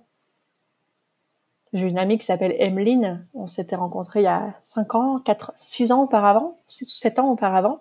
J'ai 1.72 1.88
une 1.88 1.98
amie 1.98 2.18
qui 2.18 2.26
s'appelle 2.26 2.54
Emeline. 2.58 3.26
On 3.34 3.46
s'était 3.46 3.76
rencontrés 3.76 4.20
il 4.20 4.24
y 4.24 4.26
a 4.26 4.54
5 4.62 4.94
ans, 4.94 5.18
4, 5.20 5.52
6 5.56 5.92
ans 5.92 6.02
auparavant, 6.02 6.58
6 6.68 6.92
ou 6.92 6.96
7 6.96 7.18
ans 7.18 7.30
auparavant. 7.30 7.80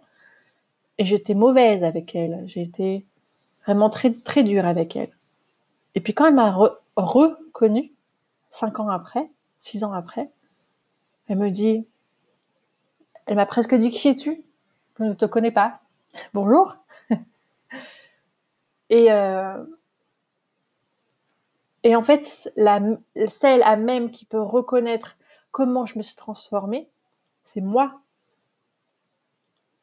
Et 0.97 1.05
j'étais 1.05 1.34
mauvaise 1.34 1.84
avec 1.84 2.15
elle. 2.15 2.43
J'ai 2.47 2.61
été 2.61 3.03
vraiment 3.65 3.89
très, 3.89 4.13
très 4.13 4.43
dure 4.43 4.65
avec 4.65 4.95
elle. 4.95 5.11
Et 5.95 5.99
puis 5.99 6.13
quand 6.13 6.26
elle 6.26 6.36
m'a 6.36 6.55
reconnue, 6.95 7.91
5 8.51 8.80
ans 8.80 8.89
après, 8.89 9.30
6 9.59 9.84
ans 9.84 9.93
après, 9.93 10.28
elle 11.28 11.38
me 11.38 11.49
dit, 11.49 11.86
elle 13.26 13.36
m'a 13.36 13.45
presque 13.45 13.76
dit 13.76 13.91
qui 13.91 14.09
es-tu? 14.09 14.43
Je 14.99 15.03
ne 15.03 15.13
te 15.13 15.26
connais 15.26 15.51
pas. 15.51 15.80
Bonjour. 16.34 16.76
Et 18.89 19.11
euh, 19.11 19.63
et 21.84 21.95
en 21.95 22.03
fait, 22.03 22.26
celle 23.30 23.63
à 23.63 23.76
même 23.76 24.11
qui 24.11 24.26
peut 24.26 24.41
reconnaître 24.41 25.15
comment 25.51 25.86
je 25.86 25.97
me 25.97 26.03
suis 26.03 26.15
transformée, 26.15 26.88
c'est 27.43 27.61
moi. 27.61 28.01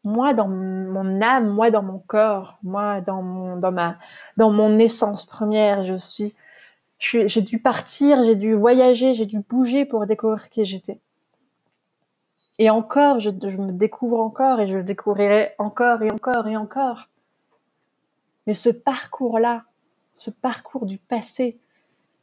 Moi 0.04 0.32
dans 0.32 0.48
mon 0.48 1.20
âme, 1.20 1.48
moi 1.48 1.70
dans 1.70 1.82
mon 1.82 1.98
corps, 1.98 2.58
moi 2.62 3.00
dans 3.00 3.22
mon, 3.22 3.56
dans 3.56 3.96
dans 4.36 4.50
mon 4.50 4.78
essence 4.78 5.26
première, 5.26 5.82
je 5.82 5.94
suis, 5.94 6.34
j'ai 7.00 7.42
dû 7.42 7.58
partir, 7.58 8.22
j'ai 8.24 8.36
dû 8.36 8.54
voyager, 8.54 9.12
j'ai 9.12 9.26
dû 9.26 9.40
bouger 9.40 9.84
pour 9.84 10.06
découvrir 10.06 10.50
qui 10.50 10.64
j'étais. 10.64 11.00
Et 12.58 12.70
encore, 12.70 13.20
je, 13.20 13.30
me 13.30 13.72
découvre 13.72 14.18
encore 14.18 14.60
et 14.60 14.68
je 14.68 14.78
découvrirai 14.78 15.54
encore 15.58 16.02
et 16.02 16.10
encore 16.10 16.48
et 16.48 16.56
encore. 16.56 17.08
Mais 18.46 18.52
ce 18.52 18.68
parcours-là, 18.68 19.64
ce 20.16 20.30
parcours 20.30 20.86
du 20.86 20.98
passé, 20.98 21.60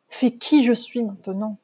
fait 0.10 0.32
qui 0.32 0.64
je 0.64 0.74
suis 0.74 1.04
maintenant? 1.04 1.58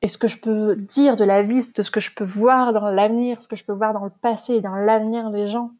Et 0.00 0.08
ce 0.08 0.18
que 0.18 0.28
je 0.28 0.38
peux 0.38 0.74
dire 0.74 1.16
de 1.16 1.24
la 1.24 1.42
vie, 1.42 1.60
de 1.72 1.82
ce 1.82 1.90
que 1.90 2.00
je 2.00 2.12
peux 2.12 2.24
voir 2.24 2.72
dans 2.72 2.88
l'avenir, 2.88 3.40
ce 3.40 3.48
que 3.48 3.56
je 3.56 3.64
peux 3.64 3.72
voir 3.72 3.92
dans 3.92 4.04
le 4.04 4.10
passé 4.10 4.54
et 4.54 4.60
dans 4.60 4.74
l'avenir 4.74 5.30
des 5.30 5.46
gens, 5.46 5.72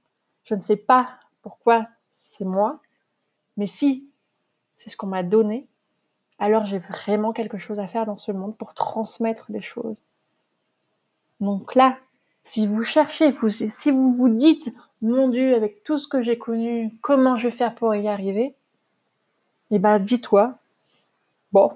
je 0.45 0.55
ne 0.55 0.61
sais 0.61 0.76
pas 0.76 1.09
pourquoi 1.40 1.88
c'est 2.12 2.45
moi, 2.45 2.80
mais 3.57 3.66
si 3.66 4.09
c'est 4.74 4.90
ce 4.90 4.97
qu'on 4.97 5.09
m'a 5.09 5.22
donné, 5.22 5.66
alors 6.38 6.66
j'ai 6.66 6.78
vraiment 6.78 7.32
quelque 7.32 7.59
chose 7.59 7.80
à 7.80 7.86
faire 7.86 8.07
dans 8.07 8.16
ce 8.16 8.32
monde 8.32 8.57
pour 8.57 8.74
transmettre 8.74 9.51
des 9.51 9.61
choses. 9.61 10.03
Donc 11.43 11.74
là, 11.74 11.99
si 12.45 12.68
vous 12.68 12.84
cherchez, 12.84 13.32
si 13.51 13.90
vous 13.90 14.12
vous 14.12 14.28
dites, 14.28 14.72
mon 15.03 15.28
Dieu, 15.28 15.57
avec 15.57 15.82
tout 15.82 15.99
ce 15.99 16.07
que 16.07 16.22
j'ai 16.22 16.38
connu, 16.38 16.97
comment 17.03 17.36
je 17.36 17.49
vais 17.49 17.57
faire 17.57 17.74
pour 17.74 17.93
y 17.97 18.07
arriver, 18.07 18.55
eh 19.72 19.80
ben, 19.80 19.99
dis-toi, 19.99 20.57
bon, 21.51 21.72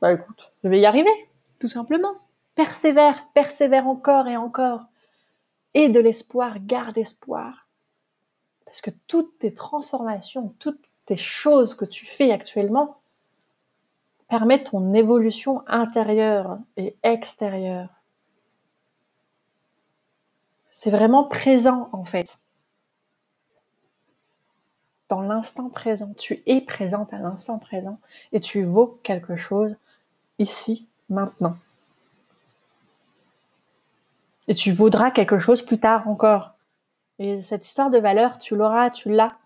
bah 0.00 0.14
écoute, 0.14 0.50
je 0.64 0.70
vais 0.70 0.80
y 0.80 0.86
arriver, 0.86 1.10
tout 1.58 1.68
simplement. 1.68 2.14
Persévère, 2.54 3.26
persévère 3.34 3.88
encore 3.88 4.26
et 4.26 4.38
encore. 4.38 4.86
Et 5.74 5.90
de 5.90 6.00
l'espoir, 6.00 6.56
garde 6.58 6.96
espoir. 6.96 7.66
Parce 8.64 8.80
que 8.80 8.90
toutes 9.06 9.38
tes 9.38 9.52
transformations, 9.52 10.54
toutes 10.58 10.80
tes 11.04 11.16
choses 11.16 11.74
que 11.74 11.84
tu 11.84 12.06
fais 12.06 12.32
actuellement 12.32 12.96
permettent 14.28 14.70
ton 14.70 14.94
évolution 14.94 15.62
intérieure 15.66 16.58
et 16.78 16.96
extérieure. 17.02 17.99
C'est 20.82 20.90
vraiment 20.90 21.24
présent 21.24 21.90
en 21.92 22.04
fait 22.04 22.38
dans 25.10 25.20
l'instant 25.20 25.68
présent. 25.68 26.14
Tu 26.16 26.42
es 26.46 26.62
présente 26.62 27.12
à 27.12 27.18
l'instant 27.18 27.58
présent 27.58 28.00
et 28.32 28.40
tu 28.40 28.62
vaux 28.62 28.98
quelque 29.02 29.36
chose 29.36 29.76
ici, 30.38 30.88
maintenant. 31.10 31.58
Et 34.48 34.54
tu 34.54 34.72
vaudras 34.72 35.10
quelque 35.10 35.36
chose 35.36 35.60
plus 35.60 35.78
tard 35.78 36.08
encore. 36.08 36.54
Et 37.18 37.42
cette 37.42 37.66
histoire 37.66 37.90
de 37.90 37.98
valeur, 37.98 38.38
tu 38.38 38.56
l'auras, 38.56 38.88
tu 38.88 39.10
l'as. 39.10 39.36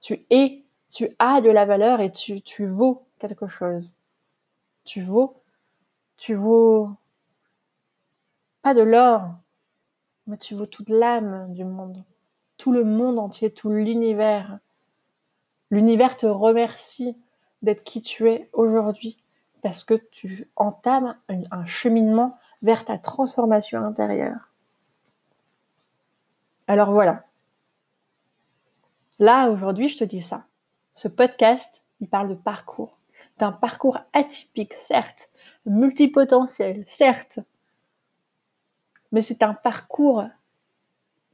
Tu 0.00 0.24
es, 0.30 0.62
tu 0.90 1.08
as 1.18 1.40
de 1.40 1.50
la 1.50 1.64
valeur 1.64 2.00
et 2.00 2.12
tu, 2.12 2.40
tu 2.40 2.66
vaux 2.66 3.04
quelque 3.18 3.48
chose. 3.48 3.90
Tu 4.84 5.02
vaux, 5.02 5.42
tu 6.16 6.34
vaux 6.34 6.92
pas 8.62 8.74
de 8.74 8.82
l'or, 8.82 9.34
mais 10.28 10.36
tu 10.36 10.54
vaux 10.54 10.66
toute 10.66 10.90
l'âme 10.90 11.52
du 11.54 11.64
monde, 11.64 12.04
tout 12.58 12.70
le 12.70 12.84
monde 12.84 13.18
entier, 13.18 13.50
tout 13.50 13.70
l'univers. 13.70 14.58
L'univers 15.70 16.16
te 16.16 16.26
remercie 16.26 17.16
d'être 17.62 17.82
qui 17.82 18.02
tu 18.02 18.30
es 18.30 18.48
aujourd'hui 18.52 19.18
parce 19.62 19.82
que 19.82 19.94
tu 19.94 20.48
entames 20.54 21.16
un 21.28 21.66
cheminement 21.66 22.38
vers 22.62 22.84
ta 22.84 22.98
transformation 22.98 23.82
intérieure. 23.82 24.48
Alors 26.68 26.92
voilà. 26.92 27.24
Là, 29.18 29.50
aujourd'hui, 29.50 29.88
je 29.88 29.98
te 29.98 30.04
dis 30.04 30.20
ça. 30.20 30.44
Ce 30.94 31.08
podcast, 31.08 31.82
il 32.00 32.08
parle 32.08 32.28
de 32.28 32.34
parcours. 32.34 32.98
D'un 33.38 33.52
parcours 33.52 33.98
atypique, 34.12 34.74
certes, 34.74 35.30
multipotentiel, 35.64 36.84
certes. 36.86 37.40
Mais 39.12 39.22
c'est 39.22 39.42
un 39.42 39.54
parcours 39.54 40.24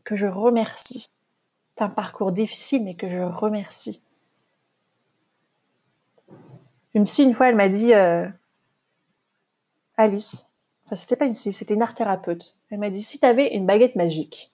que 0.05 0.17
je 0.17 0.27
remercie. 0.27 1.11
C'est 1.77 1.85
un 1.85 1.89
parcours 1.89 2.33
difficile, 2.33 2.85
mais 2.85 2.95
que 2.95 3.09
je 3.09 3.19
remercie. 3.19 4.03
Une 6.95 7.05
psy, 7.05 7.25
une 7.25 7.35
fois, 7.35 7.49
elle 7.49 7.57
m'a 7.57 7.69
dit 7.69 7.93
euh, 7.93 8.29
Alice, 9.97 10.51
enfin, 10.87 10.95
c'était 10.95 11.17
pas 11.17 11.27
une 11.27 11.33
psy, 11.33 11.53
c'était 11.53 11.75
une 11.75 11.83
art 11.83 11.95
thérapeute. 11.95 12.57
Elle 12.71 12.79
m'a 12.79 12.91
dit 12.91 13.03
si 13.03 13.19
tu 13.19 13.27
avais 13.27 13.55
une 13.55 13.67
baguette 13.67 13.97
magique, 13.97 14.53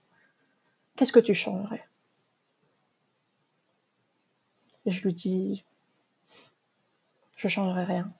qu'est-ce 0.96 1.12
que 1.12 1.20
tu 1.20 1.34
changerais? 1.34 1.86
Et 4.86 4.90
je 4.90 5.02
lui 5.02 5.12
dis 5.12 5.64
je 7.40 7.48
changerais 7.48 7.84
rien. 7.84 8.12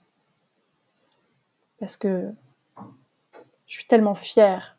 Parce 1.78 1.96
que 1.98 2.32
je 3.66 3.74
suis 3.74 3.86
tellement 3.86 4.14
fière, 4.14 4.78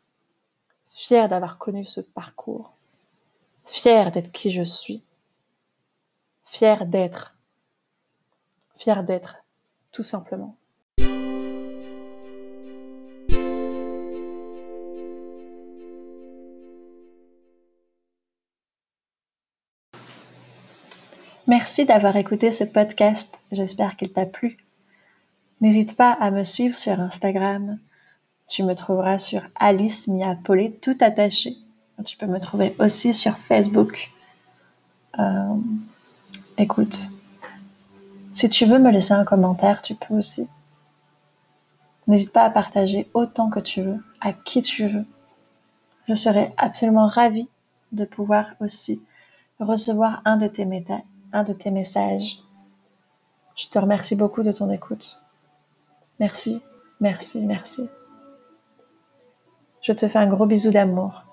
fière 0.92 1.28
d'avoir 1.28 1.58
connu 1.58 1.84
ce 1.84 2.00
parcours, 2.00 2.72
fière 3.64 4.12
d'être 4.12 4.32
qui 4.32 4.50
je 4.50 4.62
suis, 4.62 5.02
fière 6.44 6.86
d'être 6.86 7.32
fier 8.82 9.04
d'être, 9.04 9.36
tout 9.92 10.02
simplement. 10.02 10.56
Merci 21.46 21.84
d'avoir 21.86 22.16
écouté 22.16 22.50
ce 22.50 22.64
podcast, 22.64 23.38
j'espère 23.52 23.96
qu'il 23.96 24.12
t'a 24.12 24.26
plu. 24.26 24.56
N'hésite 25.60 25.96
pas 25.96 26.12
à 26.12 26.32
me 26.32 26.42
suivre 26.42 26.76
sur 26.76 26.98
Instagram. 26.98 27.78
Tu 28.52 28.62
me 28.64 28.74
trouveras 28.74 29.16
sur 29.16 29.40
Alice 29.54 30.08
Miapolé, 30.08 30.78
tout 30.82 30.98
attaché. 31.00 31.56
Tu 32.04 32.18
peux 32.18 32.26
me 32.26 32.38
trouver 32.38 32.76
aussi 32.80 33.14
sur 33.14 33.38
Facebook. 33.38 34.10
Euh, 35.18 35.56
écoute, 36.58 37.08
si 38.34 38.50
tu 38.50 38.66
veux 38.66 38.78
me 38.78 38.90
laisser 38.90 39.14
un 39.14 39.24
commentaire, 39.24 39.80
tu 39.80 39.94
peux 39.94 40.12
aussi. 40.12 40.46
N'hésite 42.06 42.34
pas 42.34 42.42
à 42.42 42.50
partager 42.50 43.08
autant 43.14 43.48
que 43.48 43.58
tu 43.58 43.80
veux, 43.80 44.04
à 44.20 44.34
qui 44.34 44.60
tu 44.60 44.86
veux. 44.86 45.06
Je 46.06 46.12
serai 46.12 46.52
absolument 46.58 47.06
ravie 47.06 47.48
de 47.92 48.04
pouvoir 48.04 48.50
aussi 48.60 49.00
recevoir 49.60 50.20
un 50.26 50.36
de 50.36 50.46
tes 50.46 50.66
messages. 51.70 52.38
Je 53.56 53.66
te 53.68 53.78
remercie 53.78 54.14
beaucoup 54.14 54.42
de 54.42 54.52
ton 54.52 54.70
écoute. 54.70 55.22
Merci, 56.20 56.60
merci, 57.00 57.46
merci. 57.46 57.88
Je 59.82 59.92
te 59.92 60.08
fais 60.08 60.18
un 60.20 60.28
gros 60.28 60.46
bisou 60.46 60.70
d'amour. 60.70 61.24